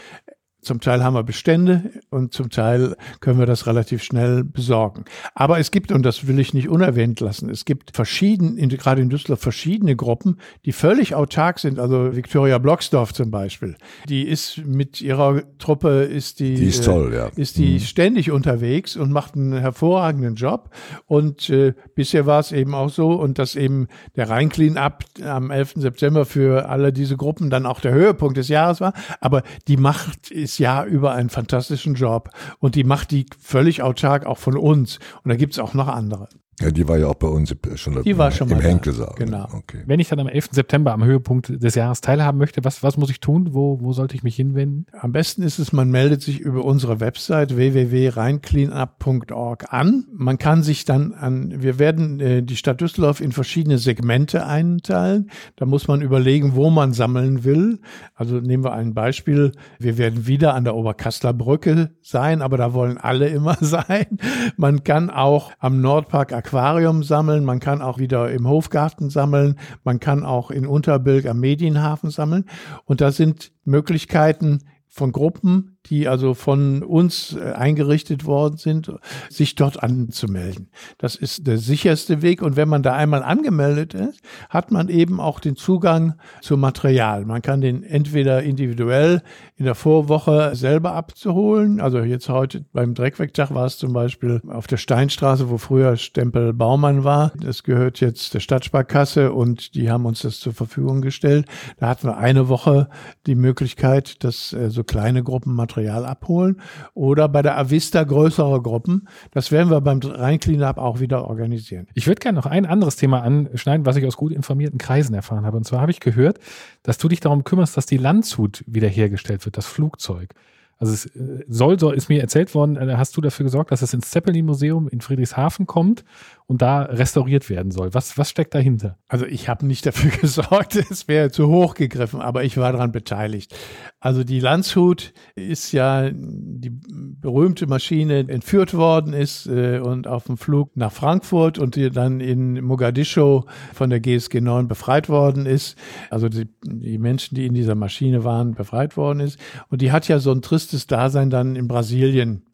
zum 0.65 0.81
Teil 0.81 1.05
haben 1.05 1.15
wir 1.15 1.23
Bestände 1.23 1.91
und 2.11 2.33
zum 2.33 2.51
Teil 2.51 2.97
können 3.21 3.39
wir 3.39 3.47
das 3.47 3.67
relativ 3.67 4.03
schnell 4.03 4.45
besorgen. 4.45 5.05
Aber 5.35 5.59
es 5.59 5.71
gibt, 5.71 5.93
und 5.93 6.03
das 6.05 6.27
will 6.27 6.39
ich 6.39 6.55
nicht 6.55 6.69
unerwähnt 6.69 7.21
lassen, 7.21 7.51
es 7.51 7.65
gibt 7.65 7.95
verschiedene, 7.95 8.67
gerade 8.69 9.03
in 9.03 9.11
Düsseldorf, 9.11 9.41
verschiedene 9.41 9.97
Gruppen, 9.97 10.39
die 10.65 10.73
völlig 10.73 11.15
autark 11.15 11.59
sind. 11.59 11.79
Also 11.79 12.15
Victoria 12.17 12.59
Blocksdorf 12.59 13.13
zum 13.13 13.31
Beispiel. 13.31 13.77
Die 14.09 14.23
ist 14.23 14.59
mit 14.65 15.01
ihrer 15.01 15.43
Truppe, 15.59 16.03
ist 16.03 16.41
die, 16.41 16.55
die 16.55 16.67
ist 16.67 16.85
toll, 16.85 17.13
ja. 17.15 17.31
Ist 17.37 17.59
die 17.59 17.75
mhm. 17.75 17.81
ständig 17.81 18.31
unterwegs 18.31 18.97
und 18.97 19.13
macht 19.13 19.35
einen 19.35 19.53
hervorragenden 19.53 20.35
Job. 20.35 20.71
Und 21.07 21.51
äh, 21.51 21.75
bisher 21.95 22.27
war 22.27 22.41
es 22.41 22.53
eben 22.53 22.75
auch 22.75 22.91
so, 22.91 23.13
und 23.13 23.39
dass 23.39 23.57
eben 23.57 23.89
der 24.17 24.29
Rhein-Clean-Up 24.29 25.05
am 25.23 25.51
11. 25.51 25.75
September 25.77 26.25
für 26.25 26.69
alle 26.69 26.93
diese 26.93 27.17
Gruppen 27.17 27.51
dann 27.51 27.67
auch 27.67 27.81
der 27.81 27.93
Höhepunkt 27.93 28.37
des 28.37 28.49
Jahres 28.49 28.81
war. 28.81 28.93
Aber 29.21 29.43
die 29.69 29.77
Macht 29.77 30.31
ist 30.31 30.54
jedes 30.55 30.59
Jahr 30.59 30.85
über 30.87 31.13
einen 31.13 31.31
fantastischen 31.31 31.95
Job 31.95 32.31
und 32.59 32.75
die 32.75 32.85
macht 32.85 33.11
die 33.11 33.27
völlig 33.39 33.83
autark 33.83 34.27
auch 34.27 34.39
von 34.39 34.57
uns. 34.57 34.99
Und 35.23 35.31
da 35.31 35.37
gibt 35.37 35.55
es 35.55 35.59
auch 35.59 35.75
noch 35.75 35.89
andere. 35.89 36.29
Ja, 36.61 36.71
die 36.71 36.87
war 36.87 36.99
ja 36.99 37.09
auch 37.09 37.15
bei 37.15 37.27
uns 37.27 37.53
schon, 37.75 38.01
die 38.03 38.17
war 38.17 38.31
schon 38.31 38.49
im 38.51 38.61
Henkelsaal. 38.61 39.15
Genau. 39.17 39.49
Okay. 39.53 39.83
Wenn 39.87 39.99
ich 39.99 40.09
dann 40.09 40.21
am 40.21 40.29
11. 40.29 40.51
September 40.53 40.93
am 40.93 41.03
Höhepunkt 41.03 41.61
des 41.63 41.75
Jahres 41.75 42.01
teilhaben 42.01 42.39
möchte, 42.39 42.65
was, 42.65 42.81
was 42.83 42.97
muss 42.97 43.11
ich 43.11 43.21
tun? 43.21 43.53
Wo, 43.53 43.81
wo 43.81 43.93
sollte 43.93 44.15
ich 44.15 44.23
mich 44.23 44.37
hinwenden? 44.37 44.87
Am 44.99 45.13
besten 45.13 45.43
ist 45.43 45.59
es, 45.59 45.73
man 45.73 45.91
meldet 45.91 46.23
sich 46.23 46.39
über 46.39 46.65
unsere 46.65 47.01
Website 47.01 47.57
www.reincleanup.org 47.57 49.73
an. 49.73 50.07
Man 50.13 50.39
kann 50.39 50.63
sich 50.63 50.85
dann 50.85 51.13
an, 51.13 51.61
wir 51.63 51.81
werden 51.81 52.21
äh, 52.21 52.43
die 52.43 52.57
Stadt 52.57 52.81
Düsseldorf 52.81 53.21
in 53.21 53.33
verschiedene 53.33 53.79
Segmente 53.79 54.47
einteilen. 54.47 55.31
Da 55.57 55.67
muss 55.67 55.89
man 55.89 56.03
überlegen, 56.03 56.55
wo 56.55 56.71
man 56.71 56.93
sammeln 56.93 57.43
will. 57.45 57.81
Also 58.15 58.37
nehmen 58.37 58.63
wir 58.63 58.75
ein 58.75 58.95
Beispiel. 58.95 59.51
Wir 59.79 59.99
werden 59.99 60.29
wieder 60.29 60.55
an 60.55 60.63
der 60.65 60.77
Oberkassler 60.77 61.33
Brücke 61.33 61.91
sein, 62.01 62.43
aber 62.43 62.57
da 62.57 62.75
wollen 62.75 62.99
alle 62.99 63.29
immer 63.35 63.57
sein. 63.61 64.19
Man 64.57 64.85
kann 64.85 65.11
auch 65.11 65.51
am 65.59 65.81
Nordpark 65.81 66.33
Aquarium 66.45 67.03
sammeln, 67.03 67.45
man 67.45 67.59
kann 67.59 67.81
auch 67.81 67.99
wieder 67.99 68.31
im 68.31 68.47
Hofgarten 68.47 69.09
sammeln, 69.09 69.59
man 69.83 69.99
kann 69.99 70.25
auch 70.25 70.51
in 70.51 70.67
Unterbilk 70.67 71.25
am 71.27 71.41
Medienhafen 71.41 72.11
sammeln. 72.11 72.45
Und 72.85 73.01
da 73.01 73.13
sind 73.13 73.53
Möglichkeiten 73.65 74.61
von 74.87 75.11
Gruppen, 75.11 75.74
die 75.87 76.09
also 76.09 76.35
von 76.35 76.83
uns 76.83 77.37
äh, 77.37 77.53
eingerichtet 77.53 78.25
worden 78.25 78.57
sind, 78.57 78.91
sich 79.29 79.55
dort 79.55 79.83
anzumelden. 79.83 80.69
Das 80.99 81.15
ist 81.15 81.47
der 81.47 81.59
sicherste 81.59 82.23
Weg. 82.23 82.43
Und 82.43 82.57
wenn 82.57 82.69
man 82.69 82.83
da 82.83 82.95
einmal 82.95 83.23
angemeldet 83.23 83.95
ist, 83.95 84.21
hat 84.49 84.71
man 84.71 84.89
eben 84.89 85.21
auch 85.21 85.41
den 85.41 85.57
Zugang 85.57 86.15
zum 86.41 86.61
Material. 86.61 87.27
Man 87.27 87.43
kann 87.43 87.61
den 87.61 87.83
entweder 87.83 88.43
individuell 88.43 89.23
in 89.57 89.67
der 89.67 89.75
Vorwoche 89.75 90.53
selber 90.55 90.95
abzuholen. 90.95 91.81
Also 91.81 91.99
jetzt 91.99 92.29
heute 92.29 92.65
beim 92.73 92.95
Dreckwegtag 92.95 93.55
war 93.55 93.67
es 93.67 93.77
zum 93.77 93.93
Beispiel 93.93 94.41
auf 94.49 94.67
der 94.67 94.79
Steinstraße, 94.79 95.51
wo 95.51 95.59
früher 95.59 95.97
Stempel 95.97 96.55
Baumann 96.55 97.05
war. 97.05 97.33
Das 97.39 97.63
gehört 97.63 98.01
jetzt 98.01 98.33
der 98.33 98.41
Stadtsparkasse 98.41 99.33
und 99.33 99.75
die 99.75 99.91
haben 99.91 100.07
uns 100.07 100.23
das 100.23 100.41
zur 100.41 100.55
Verfügung 100.55 101.03
gestellt. 101.03 101.47
Da 101.79 101.89
hatten 101.89 102.07
wir 102.07 102.17
eine 102.17 102.49
Woche 102.49 102.89
die 103.27 103.35
Möglichkeit, 103.35 104.25
dass 104.25 104.53
äh, 104.53 104.71
so 104.71 104.83
kleine 104.83 105.23
Gruppen 105.23 105.55
Material 105.55 105.74
Material 105.75 106.05
abholen 106.07 106.61
oder 106.95 107.29
bei 107.29 107.43
der 107.43 107.59
Avista 107.59 108.05
größere 108.05 108.63
Gruppen. 108.63 109.09
Das 109.33 109.51
werden 109.51 109.71
wir 109.71 109.81
beim 109.81 109.99
Rhein-Cleanup 109.99 110.79
auch 110.79 111.01
wieder 111.01 111.27
organisieren. 111.29 111.89
Ich 111.95 112.07
würde 112.07 112.21
gerne 112.21 112.37
noch 112.37 112.47
ein 112.47 112.65
anderes 112.65 112.97
Thema 112.97 113.23
anschneiden, 113.23 113.85
was 113.85 113.97
ich 113.97 114.07
aus 114.07 114.17
gut 114.17 114.33
informierten 114.33 114.79
Kreisen 114.79 115.15
erfahren 115.15 115.45
habe. 115.45 115.57
Und 115.57 115.65
zwar 115.65 115.81
habe 115.81 115.91
ich 115.91 116.01
gehört, 116.01 116.39
dass 116.83 116.99
du 116.99 117.09
dich 117.09 117.21
darum 117.21 117.43
kümmerst, 117.43 117.77
dass 117.77 117.87
die 117.87 117.97
Landshut 117.97 118.63
wiederhergestellt 118.67 119.45
wird, 119.45 119.57
das 119.57 119.67
Flugzeug. 119.67 120.35
Also 120.79 120.93
es 120.93 121.07
äh, 121.07 121.45
soll, 121.49 121.79
so 121.79 121.93
ist 121.93 122.09
mir 122.09 122.21
erzählt 122.21 122.55
worden, 122.55 122.77
äh, 122.77 122.95
hast 122.97 123.17
du 123.17 123.21
dafür 123.21 123.45
gesorgt, 123.45 123.71
dass 123.71 123.83
es 123.83 123.95
ins 123.95 124.11
Zeppelin-Museum 124.11 124.89
in 124.89 125.01
Friedrichshafen 125.01 125.67
kommt 125.67 126.05
und 126.47 126.61
da 126.61 126.83
restauriert 126.83 127.49
werden 127.49 127.73
soll. 127.73 127.95
Was, 127.95 128.19
was 128.19 128.29
steckt 128.29 128.55
dahinter? 128.55 128.99
Also 129.09 129.25
ich 129.25 129.49
habe 129.49 129.67
nicht 129.67 129.87
dafür 129.87 130.11
gesorgt, 130.21 130.77
es 130.77 131.09
wäre 131.09 131.31
zu 131.31 131.49
hoch 131.49 131.75
gegriffen, 131.75 132.21
aber 132.21 132.45
ich 132.45 132.57
war 132.59 132.73
daran 132.73 132.93
beteiligt. 132.93 133.55
Also 133.99 134.25
die 134.25 134.41
Landshut 134.41 135.15
ist 135.35 135.73
ja 135.73 136.11
die 136.13 136.71
berühmte 136.71 137.67
Maschine 137.67 138.29
entführt 138.29 138.75
worden 138.75 139.15
ist 139.15 139.47
äh, 139.47 139.79
und 139.79 140.07
auf 140.07 140.25
dem 140.25 140.37
Flug 140.37 140.77
nach 140.77 140.93
Frankfurt 140.93 141.59
und 141.59 141.77
die 141.77 141.89
dann 141.89 142.21
in 142.21 142.63
Mogadischu 142.63 143.45
von 143.73 143.89
der 143.89 144.01
GSG 144.01 144.43
9 144.43 144.69
befreit 144.69 145.09
worden 145.09 145.47
ist. 145.47 145.79
Also 146.11 146.29
die, 146.29 146.47
die 146.63 146.99
Menschen, 146.99 147.37
die 147.37 147.47
in 147.47 147.55
dieser 147.55 147.75
Maschine 147.75 148.25
waren, 148.25 148.55
befreit 148.55 148.99
worden 148.99 149.21
ist. 149.21 149.39
Und 149.71 149.81
die 149.81 149.93
hat 149.93 150.09
ja 150.09 150.19
so 150.19 150.33
ein 150.33 150.43
tristes 150.43 150.87
Dasein 150.87 151.31
dann 151.31 151.57
in 151.57 151.69
Brasilien 151.69 152.45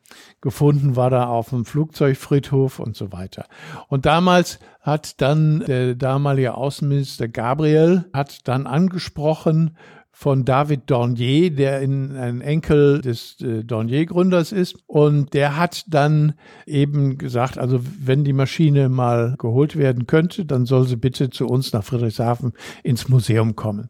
gefunden 0.41 0.97
war 0.97 1.11
da 1.11 1.27
auf 1.27 1.51
dem 1.51 1.65
Flugzeugfriedhof 1.65 2.79
und 2.79 2.97
so 2.97 3.13
weiter. 3.13 3.47
Und 3.89 4.07
damals 4.07 4.59
hat 4.81 5.21
dann 5.21 5.61
der 5.61 5.95
damalige 5.95 6.55
Außenminister 6.55 7.29
Gabriel 7.29 8.07
hat 8.13 8.49
dann 8.49 8.67
angesprochen 8.67 9.77
von 10.21 10.45
David 10.45 10.83
Dornier, 10.91 11.51
der 11.51 11.81
in, 11.81 12.15
ein 12.15 12.43
Enkel 12.43 13.01
des 13.01 13.41
äh, 13.41 13.65
Dornier-Gründers 13.65 14.53
ist. 14.53 14.77
Und 14.87 15.33
der 15.33 15.57
hat 15.57 15.85
dann 15.89 16.35
eben 16.67 17.17
gesagt, 17.17 17.57
also 17.57 17.81
wenn 17.99 18.23
die 18.25 18.35
Maschine 18.35 18.91
mal 18.91 19.37
geholt 19.39 19.77
werden 19.77 20.07
könnte, 20.07 20.45
dann 20.45 20.67
soll 20.67 20.87
sie 20.87 20.97
bitte 20.97 21.31
zu 21.31 21.47
uns 21.47 21.73
nach 21.73 21.85
Friedrichshafen 21.85 22.53
ins 22.83 23.09
Museum 23.09 23.57
kommen. 23.57 23.89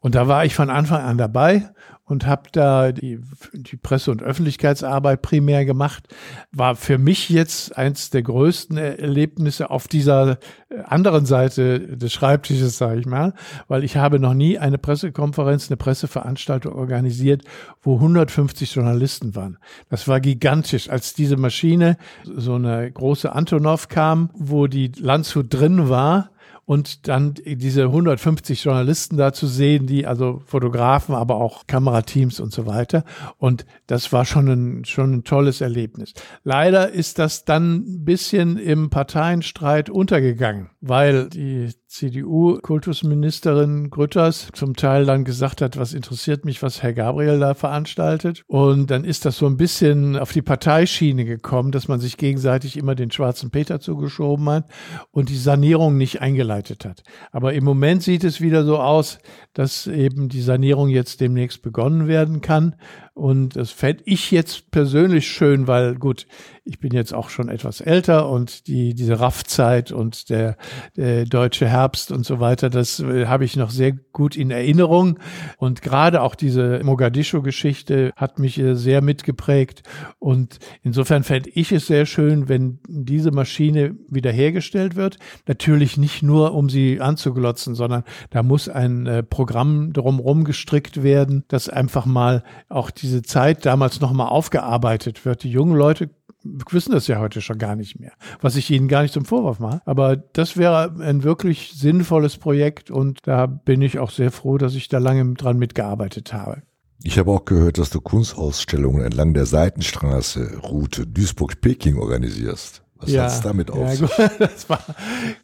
Und 0.00 0.14
da 0.14 0.28
war 0.28 0.44
ich 0.44 0.54
von 0.54 0.70
Anfang 0.70 1.02
an 1.02 1.18
dabei 1.18 1.70
und 2.10 2.26
habe 2.26 2.48
da 2.50 2.90
die, 2.90 3.20
die 3.52 3.76
Presse- 3.76 4.10
und 4.10 4.22
Öffentlichkeitsarbeit 4.22 5.22
primär 5.22 5.64
gemacht. 5.64 6.08
War 6.50 6.74
für 6.74 6.98
mich 6.98 7.28
jetzt 7.28 7.76
eins 7.76 8.10
der 8.10 8.22
größten 8.22 8.76
Erlebnisse 8.76 9.70
auf 9.70 9.86
dieser 9.86 10.38
äh, 10.70 10.80
anderen 10.84 11.24
Seite 11.24 11.96
des 11.96 12.12
Schreibtisches, 12.12 12.78
sage 12.78 12.98
ich 12.98 13.06
mal, 13.06 13.34
weil 13.68 13.84
ich 13.84 13.96
habe 13.96 14.18
noch 14.18 14.34
nie 14.34 14.58
eine 14.58 14.78
Pressekonferenz, 14.78 15.70
eine 15.70 15.76
Presseveranstaltung 15.76 16.72
organisiert, 16.72 17.44
wo 17.80 17.94
150 17.96 18.74
Journalisten 18.74 19.36
waren. 19.36 19.58
Das 19.88 20.08
war 20.08 20.20
gigantisch, 20.20 20.90
als 20.90 21.14
diese 21.14 21.36
Maschine, 21.36 21.96
so 22.24 22.54
eine 22.54 22.90
große 22.90 23.32
Antonov 23.32 23.88
kam, 23.88 24.30
wo 24.34 24.66
die 24.66 24.90
Landshut 24.98 25.52
drin 25.54 25.88
war 25.88 26.30
und 26.64 27.08
dann 27.08 27.34
diese 27.44 27.84
150 27.84 28.64
Journalisten 28.64 29.16
da 29.16 29.32
zu 29.32 29.46
sehen, 29.46 29.86
die 29.86 30.06
also 30.06 30.42
Fotografen, 30.44 31.14
aber 31.14 31.36
auch 31.36 31.66
Kamerateams 31.66 32.40
und 32.40 32.52
so 32.52 32.66
weiter. 32.66 33.04
Und 33.38 33.66
das 33.86 34.12
war 34.12 34.24
schon 34.24 34.48
ein, 34.48 34.84
schon 34.84 35.12
ein 35.14 35.24
tolles 35.24 35.60
Erlebnis. 35.60 36.14
Leider 36.44 36.90
ist 36.90 37.18
das 37.18 37.44
dann 37.44 37.76
ein 37.76 38.04
bisschen 38.04 38.56
im 38.56 38.90
Parteienstreit 38.90 39.90
untergegangen, 39.90 40.70
weil 40.80 41.28
die 41.28 41.68
CDU-Kultusministerin 41.88 43.90
Grütters 43.90 44.48
zum 44.54 44.74
Teil 44.74 45.04
dann 45.04 45.24
gesagt 45.24 45.60
hat, 45.60 45.76
was 45.76 45.92
interessiert 45.92 46.46
mich, 46.46 46.62
was 46.62 46.82
Herr 46.82 46.94
Gabriel 46.94 47.38
da 47.38 47.54
veranstaltet. 47.54 48.44
Und 48.46 48.90
dann 48.90 49.04
ist 49.04 49.26
das 49.26 49.36
so 49.36 49.46
ein 49.46 49.58
bisschen 49.58 50.16
auf 50.16 50.32
die 50.32 50.40
Parteischiene 50.40 51.26
gekommen, 51.26 51.70
dass 51.70 51.88
man 51.88 52.00
sich 52.00 52.16
gegenseitig 52.16 52.78
immer 52.78 52.94
den 52.94 53.10
schwarzen 53.10 53.50
Peter 53.50 53.80
zugeschoben 53.80 54.48
hat 54.48 54.70
und 55.10 55.28
die 55.28 55.36
Sanierung 55.36 55.98
nicht 55.98 56.22
eingeleitet 56.22 56.86
hat. 56.86 57.02
Aber 57.30 57.52
im 57.52 57.64
Moment 57.64 58.02
sieht 58.02 58.24
es 58.24 58.40
wieder 58.40 58.64
so 58.64 58.78
aus, 58.78 59.18
dass 59.52 59.86
eben 59.86 60.30
die 60.30 60.42
Sanierung 60.42 60.88
jetzt 60.88 61.20
demnächst 61.20 61.62
begonnen 61.62 62.08
werden 62.08 62.40
kann. 62.40 62.76
Und 63.20 63.54
das 63.54 63.70
fände 63.70 64.02
ich 64.06 64.30
jetzt 64.30 64.70
persönlich 64.70 65.28
schön, 65.28 65.66
weil 65.66 65.94
gut, 65.96 66.26
ich 66.64 66.78
bin 66.78 66.92
jetzt 66.92 67.12
auch 67.12 67.30
schon 67.30 67.48
etwas 67.48 67.80
älter 67.80 68.28
und 68.28 68.66
die, 68.66 68.94
diese 68.94 69.18
Raffzeit 69.18 69.92
und 69.92 70.30
der, 70.30 70.56
der 70.96 71.24
deutsche 71.24 71.68
Herbst 71.68 72.12
und 72.12 72.24
so 72.24 72.38
weiter, 72.38 72.70
das 72.70 73.00
äh, 73.00 73.26
habe 73.26 73.44
ich 73.44 73.56
noch 73.56 73.70
sehr 73.70 73.92
gut 74.12 74.36
in 74.36 74.50
Erinnerung. 74.50 75.18
Und 75.58 75.82
gerade 75.82 76.22
auch 76.22 76.34
diese 76.34 76.80
Mogadischu-Geschichte 76.84 78.12
hat 78.14 78.38
mich 78.38 78.58
äh, 78.58 78.74
sehr 78.74 79.02
mitgeprägt. 79.02 79.82
Und 80.18 80.58
insofern 80.82 81.24
fände 81.24 81.50
ich 81.50 81.72
es 81.72 81.88
sehr 81.88 82.06
schön, 82.06 82.48
wenn 82.48 82.78
diese 82.88 83.32
Maschine 83.32 83.96
wiederhergestellt 84.08 84.96
wird. 84.96 85.18
Natürlich 85.48 85.96
nicht 85.96 86.22
nur, 86.22 86.54
um 86.54 86.70
sie 86.70 87.00
anzuglotzen, 87.00 87.74
sondern 87.74 88.04
da 88.30 88.42
muss 88.42 88.68
ein 88.68 89.06
äh, 89.06 89.22
Programm 89.22 89.92
drumherum 89.92 90.44
gestrickt 90.44 91.02
werden, 91.02 91.44
dass 91.48 91.68
einfach 91.68 92.06
mal 92.06 92.44
auch 92.68 92.90
diese 92.90 93.09
Zeit 93.22 93.66
damals 93.66 94.00
nochmal 94.00 94.28
aufgearbeitet 94.28 95.24
wird. 95.24 95.42
Die 95.42 95.50
jungen 95.50 95.76
Leute 95.76 96.10
wissen 96.42 96.92
das 96.92 97.06
ja 97.06 97.18
heute 97.18 97.40
schon 97.40 97.58
gar 97.58 97.76
nicht 97.76 98.00
mehr, 98.00 98.12
was 98.40 98.56
ich 98.56 98.70
ihnen 98.70 98.88
gar 98.88 99.02
nicht 99.02 99.12
zum 99.12 99.24
Vorwurf 99.24 99.58
mache. 99.58 99.82
Aber 99.84 100.16
das 100.16 100.56
wäre 100.56 100.94
ein 101.00 101.22
wirklich 101.22 101.72
sinnvolles 101.74 102.38
Projekt 102.38 102.90
und 102.90 103.18
da 103.24 103.46
bin 103.46 103.82
ich 103.82 103.98
auch 103.98 104.10
sehr 104.10 104.30
froh, 104.30 104.58
dass 104.58 104.74
ich 104.74 104.88
da 104.88 104.98
lange 104.98 105.34
dran 105.34 105.58
mitgearbeitet 105.58 106.32
habe. 106.32 106.62
Ich 107.02 107.18
habe 107.18 107.30
auch 107.30 107.46
gehört, 107.46 107.78
dass 107.78 107.90
du 107.90 108.00
Kunstausstellungen 108.00 109.02
entlang 109.02 109.32
der 109.32 109.46
Seitenstraße 109.46 110.58
Route 110.62 111.06
Duisburg-Peking 111.06 111.96
organisierst. 111.96 112.82
Was 113.00 113.10
ja, 113.10 113.22
hat's 113.24 113.40
damit 113.40 113.70
auf? 113.70 113.78
Ja, 113.78 114.06
gut, 114.06 114.30
das 114.38 114.68
war, 114.68 114.80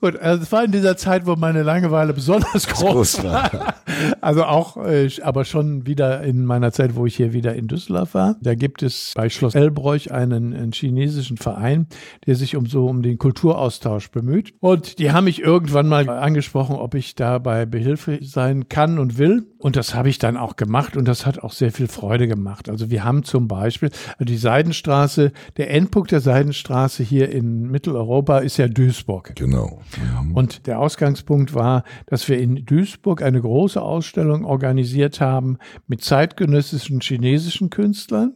gut, 0.01 0.19
also 0.19 0.41
das 0.41 0.53
war 0.53 0.65
in 0.65 0.73
dieser 0.73 0.97
Zeit, 0.97 1.27
wo 1.27 1.37
meine 1.37 1.63
Langeweile 1.63 2.13
besonders 2.13 2.67
groß, 2.67 3.17
groß 3.19 3.25
war. 3.25 3.75
Also 4.21 4.45
auch, 4.45 4.77
äh, 4.77 5.09
aber 5.23 5.45
schon 5.45 5.87
wieder 5.87 6.23
in 6.23 6.45
meiner 6.45 6.73
Zeit, 6.73 6.97
wo 6.97 7.07
ich 7.07 7.17
hier 7.17 7.33
wieder 7.33 7.55
in 7.55 7.67
Düsseldorf 7.69 8.15
war. 8.15 8.37
Da 8.43 8.55
gibt 8.55 8.83
es 8.83 9.13
bei 9.15 9.31
Schloss 9.31 9.55
Elbräuch 9.55 10.13
einen, 10.13 10.55
einen 10.55 10.73
chinesischen 10.73 11.39
Verein, 11.39 11.87
der 12.27 12.37
sich 12.37 12.57
um 12.57 12.67
so 12.67 12.87
um 12.87 13.03
den 13.03 13.19
Kulturaustausch 13.19 14.11
bemüht. 14.11 14.53
Und 14.61 14.99
die 14.99 15.13
haben 15.13 15.25
mich 15.25 15.41
irgendwann 15.41 15.89
mal 15.89 16.09
angesprochen, 16.09 16.77
ob 16.77 16.95
ich 16.95 17.15
dabei 17.15 17.65
behilflich 17.67 18.31
sein 18.31 18.69
kann 18.69 18.99
und 18.99 19.19
will. 19.19 19.47
Und 19.59 19.77
das 19.77 19.95
habe 19.95 20.09
ich 20.09 20.19
dann 20.19 20.37
auch 20.37 20.57
gemacht 20.57 20.97
und 20.97 21.09
das 21.09 21.27
hat 21.27 21.39
auch 21.41 21.53
sehr 21.53 21.73
viel 21.73 21.89
Freude 21.89 22.29
gemacht. 22.29 22.69
Also 22.69 22.91
wir 22.91 23.03
haben 23.03 23.25
zum 23.25 23.49
Beispiel 23.49 23.91
die 24.21 24.37
Seidenstraße, 24.37 25.33
der 25.57 25.71
Endpunkt 25.71 26.13
der 26.13 26.21
Seidenstraße 26.21 27.03
hier 27.03 27.31
in 27.31 27.46
in 27.47 27.71
Mitteleuropa 27.71 28.39
ist 28.39 28.57
ja 28.57 28.69
Duisburg. 28.69 29.33
Genau. 29.37 29.81
Mhm. 30.23 30.33
Und 30.35 30.67
der 30.67 30.81
Ausgangspunkt 30.81 31.55
war, 31.55 31.85
dass 32.07 32.29
wir 32.29 32.39
in 32.39 32.65
Duisburg 32.67 33.23
eine 33.23 33.41
große 33.41 33.81
Ausstellung 33.81 34.45
organisiert 34.45 35.21
haben 35.21 35.59
mit 35.87 36.03
zeitgenössischen 36.03 37.01
chinesischen 37.01 37.71
Künstlern, 37.71 38.35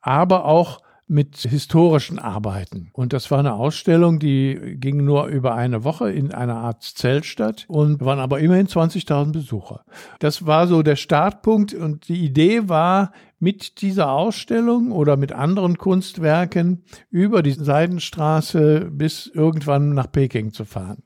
aber 0.00 0.46
auch 0.46 0.80
mit 1.08 1.36
historischen 1.38 2.18
Arbeiten. 2.18 2.90
Und 2.92 3.12
das 3.12 3.30
war 3.30 3.38
eine 3.38 3.54
Ausstellung, 3.54 4.18
die 4.18 4.76
ging 4.78 5.04
nur 5.04 5.26
über 5.26 5.54
eine 5.54 5.84
Woche 5.84 6.10
in 6.10 6.32
einer 6.32 6.56
Art 6.56 6.82
Zeltstadt 6.82 7.64
und 7.68 8.04
waren 8.04 8.18
aber 8.18 8.40
immerhin 8.40 8.66
20.000 8.66 9.32
Besucher. 9.32 9.84
Das 10.18 10.46
war 10.46 10.66
so 10.66 10.82
der 10.82 10.96
Startpunkt 10.96 11.74
und 11.74 12.08
die 12.08 12.24
Idee 12.24 12.68
war, 12.68 13.12
mit 13.40 13.82
dieser 13.82 14.10
Ausstellung 14.10 14.90
oder 14.90 15.16
mit 15.16 15.32
anderen 15.32 15.78
Kunstwerken 15.78 16.82
über 17.10 17.42
die 17.42 17.52
Seidenstraße 17.52 18.88
bis 18.90 19.26
irgendwann 19.32 19.94
nach 19.94 20.10
Peking 20.10 20.52
zu 20.52 20.64
fahren. 20.64 21.04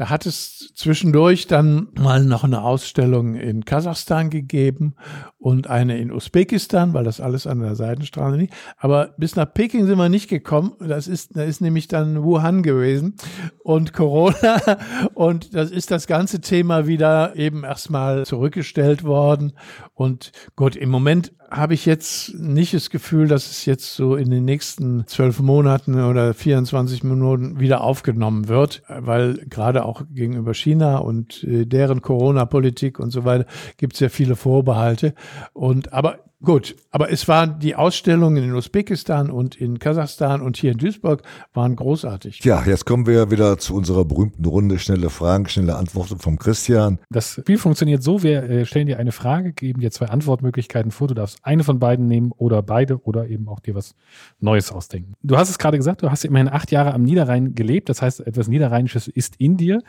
Da 0.00 0.08
hat 0.08 0.24
es 0.24 0.72
zwischendurch 0.74 1.46
dann 1.46 1.88
mal 1.94 2.24
noch 2.24 2.42
eine 2.42 2.62
Ausstellung 2.62 3.34
in 3.34 3.66
Kasachstan 3.66 4.30
gegeben 4.30 4.94
und 5.38 5.68
eine 5.68 5.98
in 5.98 6.10
Usbekistan, 6.10 6.94
weil 6.94 7.04
das 7.04 7.20
alles 7.20 7.46
an 7.46 7.60
der 7.60 7.74
Seidenstraße 7.74 8.38
liegt. 8.38 8.54
Aber 8.78 9.12
bis 9.18 9.36
nach 9.36 9.52
Peking 9.52 9.84
sind 9.84 9.98
wir 9.98 10.08
nicht 10.08 10.30
gekommen. 10.30 10.72
Das 10.80 11.06
ist, 11.06 11.36
da 11.36 11.42
ist 11.42 11.60
nämlich 11.60 11.86
dann 11.86 12.22
Wuhan 12.22 12.62
gewesen 12.62 13.16
und 13.62 13.92
Corona. 13.92 14.78
Und 15.14 15.54
das 15.54 15.70
ist 15.70 15.90
das 15.90 16.06
ganze 16.06 16.40
Thema 16.40 16.86
wieder 16.86 17.36
eben 17.36 17.62
erstmal 17.64 18.24
zurückgestellt 18.24 19.04
worden. 19.04 19.52
Und 19.92 20.32
gut, 20.56 20.76
im 20.76 20.88
Moment 20.88 21.32
habe 21.50 21.74
ich 21.74 21.84
jetzt 21.84 22.34
nicht 22.34 22.74
das 22.74 22.90
Gefühl, 22.90 23.26
dass 23.26 23.50
es 23.50 23.66
jetzt 23.66 23.94
so 23.94 24.14
in 24.14 24.30
den 24.30 24.44
nächsten 24.44 25.06
zwölf 25.06 25.40
Monaten 25.40 26.00
oder 26.00 26.32
24 26.32 27.02
Minuten 27.02 27.58
wieder 27.58 27.80
aufgenommen 27.80 28.48
wird, 28.48 28.82
weil 28.88 29.34
gerade 29.48 29.84
auch 29.84 29.89
gegenüber 30.10 30.54
China 30.54 30.98
und 30.98 31.44
äh, 31.44 31.66
deren 31.66 32.02
Corona-Politik 32.02 32.98
und 32.98 33.10
so 33.10 33.24
weiter 33.24 33.46
gibt 33.76 33.94
es 33.94 34.00
ja 34.00 34.08
viele 34.08 34.36
Vorbehalte. 34.36 35.14
Und 35.52 35.92
aber 35.92 36.29
Gut, 36.42 36.74
aber 36.90 37.12
es 37.12 37.28
waren 37.28 37.58
die 37.58 37.74
Ausstellungen 37.74 38.42
in 38.42 38.54
Usbekistan 38.54 39.30
und 39.30 39.56
in 39.56 39.78
Kasachstan 39.78 40.40
und 40.40 40.56
hier 40.56 40.72
in 40.72 40.78
Duisburg 40.78 41.22
waren 41.52 41.76
großartig. 41.76 42.42
Ja, 42.44 42.64
jetzt 42.64 42.86
kommen 42.86 43.06
wir 43.06 43.30
wieder 43.30 43.58
zu 43.58 43.74
unserer 43.74 44.06
berühmten 44.06 44.46
Runde 44.46 44.78
schnelle 44.78 45.10
Fragen, 45.10 45.46
schnelle 45.48 45.76
Antworten 45.76 46.18
vom 46.18 46.38
Christian. 46.38 46.98
Das 47.10 47.34
Spiel 47.34 47.58
funktioniert 47.58 48.02
so, 48.02 48.22
wir 48.22 48.44
äh, 48.44 48.64
stellen 48.64 48.86
dir 48.86 48.98
eine 48.98 49.12
Frage, 49.12 49.52
geben 49.52 49.80
dir 49.80 49.90
zwei 49.90 50.06
Antwortmöglichkeiten 50.06 50.92
vor, 50.92 51.08
du 51.08 51.14
darfst 51.14 51.40
eine 51.42 51.62
von 51.62 51.78
beiden 51.78 52.06
nehmen 52.06 52.32
oder 52.32 52.62
beide 52.62 53.02
oder 53.02 53.28
eben 53.28 53.46
auch 53.46 53.60
dir 53.60 53.74
was 53.74 53.94
Neues 54.38 54.72
ausdenken. 54.72 55.12
Du 55.22 55.36
hast 55.36 55.50
es 55.50 55.58
gerade 55.58 55.76
gesagt, 55.76 56.02
du 56.02 56.10
hast 56.10 56.24
immerhin 56.24 56.48
acht 56.48 56.70
Jahre 56.70 56.94
am 56.94 57.02
Niederrhein 57.02 57.54
gelebt, 57.54 57.90
das 57.90 58.00
heißt, 58.00 58.20
etwas 58.20 58.48
Niederrheinisches 58.48 59.08
ist 59.08 59.36
in 59.36 59.58
dir. 59.58 59.82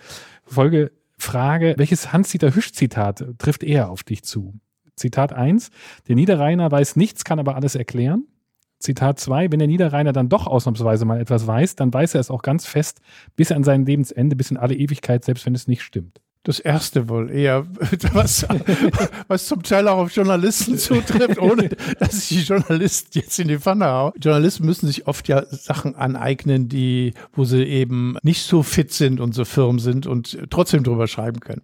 Folge 0.44 0.92
Frage, 1.18 1.76
welches 1.78 2.12
Hans-Dieter 2.12 2.54
Hüsch-Zitat 2.54 3.24
trifft 3.38 3.64
eher 3.64 3.90
auf 3.90 4.04
dich 4.04 4.24
zu? 4.24 4.60
Zitat 4.96 5.34
1, 5.34 5.70
der 6.08 6.16
Niederrheiner 6.16 6.72
weiß 6.72 6.96
nichts, 6.96 7.24
kann 7.24 7.40
aber 7.40 7.56
alles 7.56 7.76
erklären. 7.76 8.26
Zitat 8.80 9.20
2, 9.20 9.52
wenn 9.52 9.60
der 9.60 9.68
Niederrheiner 9.68 10.12
dann 10.12 10.30
doch 10.30 10.48
ausnahmsweise 10.48 11.06
mal 11.06 11.20
etwas 11.20 11.48
weiß, 11.48 11.76
dann 11.76 11.94
weiß 11.94 12.16
er 12.16 12.22
es 12.22 12.32
auch 12.32 12.42
ganz 12.42 12.66
fest 12.66 13.00
bis 13.36 13.52
an 13.52 13.64
sein 13.64 13.86
Lebensende, 13.86 14.36
bis 14.36 14.52
in 14.52 14.58
alle 14.58 14.76
Ewigkeit, 14.76 15.24
selbst 15.24 15.46
wenn 15.46 15.56
es 15.56 15.68
nicht 15.68 15.84
stimmt. 15.84 16.20
Das 16.44 16.60
erste 16.60 17.08
wohl 17.08 17.30
eher, 17.30 17.68
was, 18.14 18.48
was 19.28 19.46
zum 19.46 19.62
Teil 19.62 19.88
auch 19.88 20.00
auf 20.00 20.12
Journalisten 20.12 20.76
zutrifft, 20.76 21.38
ohne 21.40 21.70
dass 22.00 22.32
ich 22.32 22.40
die 22.40 22.44
Journalisten 22.44 23.20
jetzt 23.20 23.40
in 23.40 23.48
die 23.48 23.60
Pfanne 23.60 23.86
haue. 23.86 24.14
Journalisten 24.20 24.66
müssen 24.66 24.88
sich 24.88 25.06
oft 25.06 25.28
ja 25.28 25.46
Sachen 25.46 25.96
aneignen, 25.96 26.68
die, 26.68 27.14
wo 27.34 27.46
sie 27.46 27.64
eben 27.64 28.18
nicht 28.24 28.42
so 28.42 28.64
fit 28.64 28.92
sind 28.92 29.20
und 29.20 29.36
so 29.36 29.46
firm 29.46 29.78
sind 29.78 30.08
und 30.08 30.40
trotzdem 30.50 30.84
drüber 30.84 31.06
schreiben 31.06 31.42
können. 31.42 31.62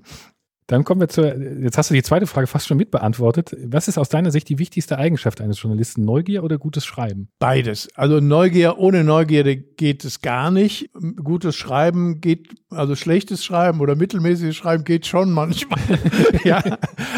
Dann 0.68 0.84
kommen 0.84 1.00
wir 1.00 1.08
zur, 1.08 1.34
jetzt 1.38 1.78
hast 1.78 1.90
du 1.90 1.94
die 1.94 2.04
zweite 2.04 2.28
Frage 2.28 2.46
fast 2.46 2.68
schon 2.68 2.76
mitbeantwortet. 2.76 3.56
Was 3.64 3.88
ist 3.88 3.98
aus 3.98 4.10
deiner 4.10 4.32
Sicht 4.32 4.50
die 4.50 4.60
wichtigste 4.60 4.98
Eigenschaft 4.98 5.40
eines 5.40 5.62
Journalisten? 5.62 6.04
Neugier 6.04 6.44
oder 6.44 6.58
gutes 6.58 6.86
Schreiben? 6.86 7.30
Beides. 7.40 7.88
Also 7.96 8.20
Neugier, 8.20 8.78
ohne 8.78 9.06
Neugierde 9.06 9.56
geht 9.56 10.04
es 10.04 10.22
gar 10.22 10.52
nicht. 10.52 10.90
Gutes 11.24 11.56
Schreiben 11.56 12.20
geht, 12.20 12.50
also 12.70 12.96
schlechtes 12.96 13.46
Schreiben 13.46 13.80
oder 13.80 13.96
mittelmäßiges 13.96 14.58
Schreiben 14.58 14.84
geht 14.84 15.08
schon 15.08 15.32
manchmal. 15.32 15.80
ja, 16.44 16.62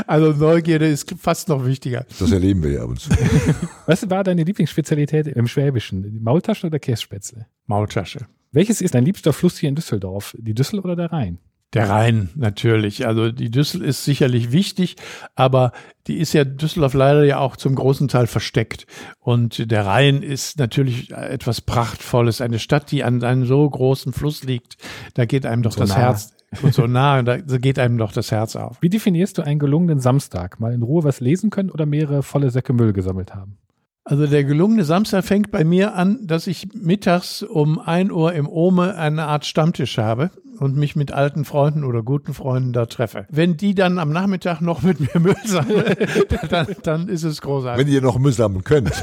also 0.06 0.32
Neugierde 0.32 0.88
ist 0.88 1.16
fast 1.18 1.50
noch 1.50 1.66
wichtiger. 1.66 2.06
Das 2.20 2.32
erleben 2.32 2.62
wir 2.62 2.72
ja 2.72 2.84
ab 2.84 2.90
und 2.90 3.00
zu. 3.00 3.10
Was 3.88 4.08
war 4.12 4.24
deine 4.24 4.44
Lieblingsspezialität 4.44 5.26
im 5.26 5.48
Schwäbischen? 5.48 6.20
Maultasche 6.22 6.68
oder 6.68 6.78
Kässpätzle? 6.78 7.48
Maultasche. 7.66 8.28
Welches 8.52 8.80
ist 8.82 8.94
dein 8.94 9.06
liebster 9.06 9.34
Fluss 9.34 9.58
hier 9.58 9.70
in 9.70 9.76
Düsseldorf? 9.76 10.36
Die 10.38 10.54
Düssel 10.54 10.80
oder 10.80 10.96
der 10.96 11.12
Rhein? 11.12 11.40
Der 11.74 11.88
Rhein 11.88 12.30
natürlich. 12.36 13.06
Also 13.06 13.32
die 13.32 13.52
Düssel 13.52 13.84
ist 13.84 14.04
sicherlich 14.04 14.52
wichtig, 14.52 14.96
aber 15.36 15.72
die 16.08 16.18
ist 16.18 16.34
ja 16.34 16.44
Düsseldorf 16.44 16.96
leider 16.96 17.24
ja 17.24 17.38
auch 17.38 17.56
zum 17.58 17.76
großen 17.76 18.08
Teil 18.08 18.26
versteckt. 18.26 18.88
Und 19.20 19.70
der 19.70 19.86
Rhein 19.86 20.24
ist 20.24 20.58
natürlich 20.58 21.12
etwas 21.12 21.62
Prachtvolles. 21.62 22.42
Eine 22.42 22.58
Stadt, 22.58 22.92
die 22.92 23.04
an 23.04 23.24
einem 23.24 23.46
so 23.46 23.70
großen 23.70 24.14
Fluss 24.14 24.44
liegt, 24.44 24.78
da 25.14 25.26
geht 25.26 25.46
einem 25.46 25.62
doch 25.62 25.74
so 25.74 25.82
das 25.82 25.90
nah. 25.90 25.98
Herz 25.98 26.34
und 26.64 26.74
so 26.74 26.88
nah, 26.88 27.22
da 27.22 27.38
geht 27.38 27.78
einem 27.78 28.00
doch 28.00 28.14
das 28.14 28.32
Herz 28.32 28.56
auf. 28.56 28.82
Wie 28.82 28.90
definierst 28.90 29.38
du 29.38 29.44
einen 29.44 29.60
gelungenen 29.60 30.00
Samstag? 30.00 30.60
Mal 30.60 30.74
in 30.74 30.82
Ruhe 30.82 31.04
was 31.04 31.20
lesen 31.20 31.52
können 31.52 31.70
oder 31.70 31.86
mehrere 31.86 32.24
volle 32.24 32.50
Säcke 32.50 32.74
Müll 32.74 32.94
gesammelt 32.94 33.36
haben? 33.36 33.60
Also 34.04 34.26
der 34.26 34.44
gelungene 34.44 34.86
Samstag 34.86 35.24
fängt 35.24 35.52
bei 35.52 35.64
mir 35.64 35.94
an, 35.94 36.26
dass 36.26 36.48
ich 36.48 36.70
mittags 36.74 37.44
um 37.44 37.78
ein 37.78 38.12
Uhr 38.12 38.34
im 38.34 38.50
Ome 38.50 38.96
eine 38.96 39.26
Art 39.26 39.46
Stammtisch 39.46 40.00
habe 40.00 40.32
und 40.60 40.76
mich 40.76 40.96
mit 40.96 41.12
alten 41.12 41.46
Freunden 41.46 41.84
oder 41.84 42.04
guten 42.04 42.34
Freunden 42.34 42.74
da 42.74 42.86
treffe. 42.86 43.26
Wenn 43.30 43.58
die 43.58 43.74
dann 43.76 43.98
am 43.98 44.12
Nachmittag 44.12 44.62
noch 44.62 44.82
mit 44.82 45.00
mir 45.00 45.20
Müll 45.20 45.36
sammeln, 45.46 45.96
dann, 46.50 46.68
dann 46.84 47.08
ist 47.08 47.24
es 47.24 47.42
großartig. 47.42 47.86
Wenn 47.86 47.92
ihr 47.92 48.02
noch 48.02 48.20
Müll 48.20 48.34
sammeln 48.34 48.64
könnt. 48.64 48.92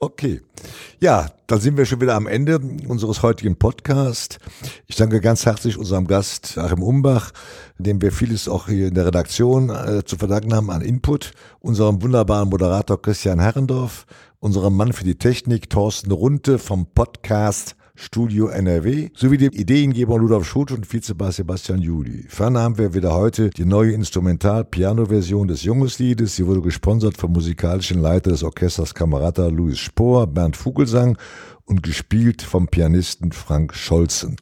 okay. 0.00 0.42
Ja, 1.00 1.28
dann 1.46 1.60
sind 1.60 1.76
wir 1.76 1.86
schon 1.86 2.00
wieder 2.00 2.14
am 2.14 2.26
Ende 2.26 2.60
unseres 2.88 3.22
heutigen 3.22 3.56
Podcasts. 3.56 4.38
Ich 4.86 4.96
danke 4.96 5.20
ganz 5.20 5.46
herzlich 5.46 5.78
unserem 5.78 6.06
Gast 6.06 6.58
Achim 6.58 6.82
Umbach, 6.82 7.30
dem 7.78 8.02
wir 8.02 8.12
vieles 8.12 8.48
auch 8.48 8.66
hier 8.66 8.88
in 8.88 8.94
der 8.94 9.06
Redaktion 9.06 9.70
äh, 9.70 10.04
zu 10.04 10.16
verdanken 10.16 10.54
haben 10.54 10.70
an 10.70 10.82
Input, 10.82 11.32
unserem 11.60 12.02
wunderbaren 12.02 12.48
Moderator 12.48 13.00
Christian 13.00 13.38
Herrendorf, 13.38 14.06
unserem 14.40 14.76
Mann 14.76 14.92
für 14.92 15.04
die 15.04 15.16
Technik 15.16 15.70
Thorsten 15.70 16.10
Runte 16.10 16.58
vom 16.58 16.86
Podcast 16.86 17.77
Studio 18.00 18.46
NRW 18.46 19.08
sowie 19.12 19.38
dem 19.38 19.50
Ideengeber 19.52 20.18
Ludolf 20.18 20.46
Schut 20.46 20.70
und 20.70 20.90
Vizebass 20.92 21.34
Sebastian 21.34 21.80
Juli. 21.80 22.26
Ferner 22.28 22.60
haben 22.60 22.78
wir 22.78 22.94
wieder 22.94 23.12
heute 23.12 23.50
die 23.50 23.64
neue 23.64 23.90
Instrumental-Piano-Version 23.90 25.48
des 25.48 25.64
Jungesliedes. 25.64 26.36
Sie 26.36 26.46
wurde 26.46 26.62
gesponsert 26.62 27.16
vom 27.16 27.32
musikalischen 27.32 28.00
Leiter 28.00 28.30
des 28.30 28.44
Orchesters 28.44 28.94
Kamerata 28.94 29.48
Louis 29.48 29.80
Spohr, 29.80 30.28
Bernd 30.28 30.56
Vogelsang 30.56 31.18
und 31.64 31.82
gespielt 31.82 32.40
vom 32.40 32.68
Pianisten 32.68 33.32
Frank 33.32 33.74
Scholzen. 33.74 34.36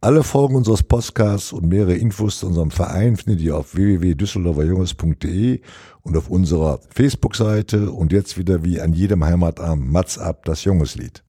Alle 0.00 0.22
Folgen 0.22 0.54
unseres 0.54 0.82
Podcasts 0.82 1.52
und 1.52 1.68
mehrere 1.68 1.94
Infos 1.94 2.38
zu 2.38 2.46
unserem 2.46 2.70
Verein 2.70 3.18
findet 3.18 3.42
ihr 3.42 3.54
auf 3.54 3.74
www.düsseldorferjunges.de 3.74 5.60
und 6.04 6.16
auf 6.16 6.30
unserer 6.30 6.80
Facebook-Seite 6.88 7.90
und 7.90 8.12
jetzt 8.12 8.38
wieder 8.38 8.64
wie 8.64 8.80
an 8.80 8.94
jedem 8.94 9.24
Heimatabend 9.24 9.92
Mats 9.92 10.18
ab 10.18 10.46
das 10.46 10.64
Jungeslied. 10.64 11.22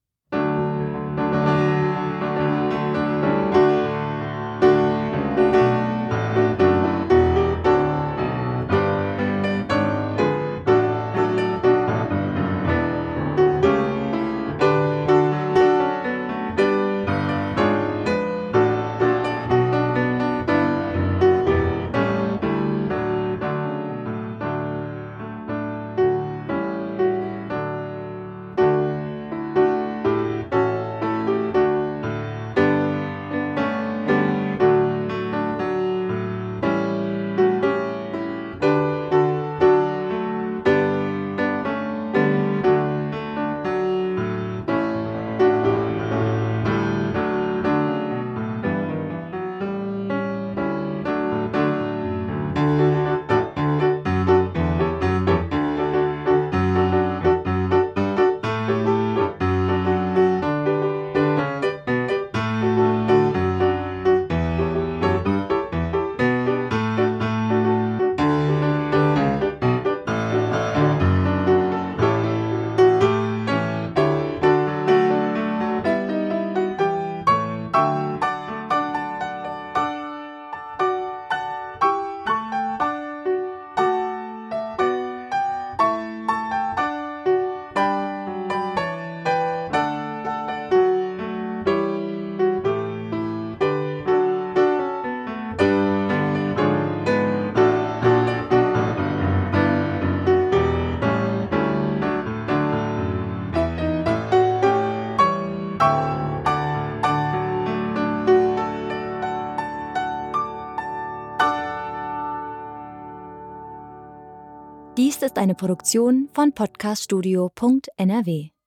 Eine 115.40 115.56
Produktion 115.56 116.30
von 116.34 116.52
podcaststudio.nrw. 116.52 118.59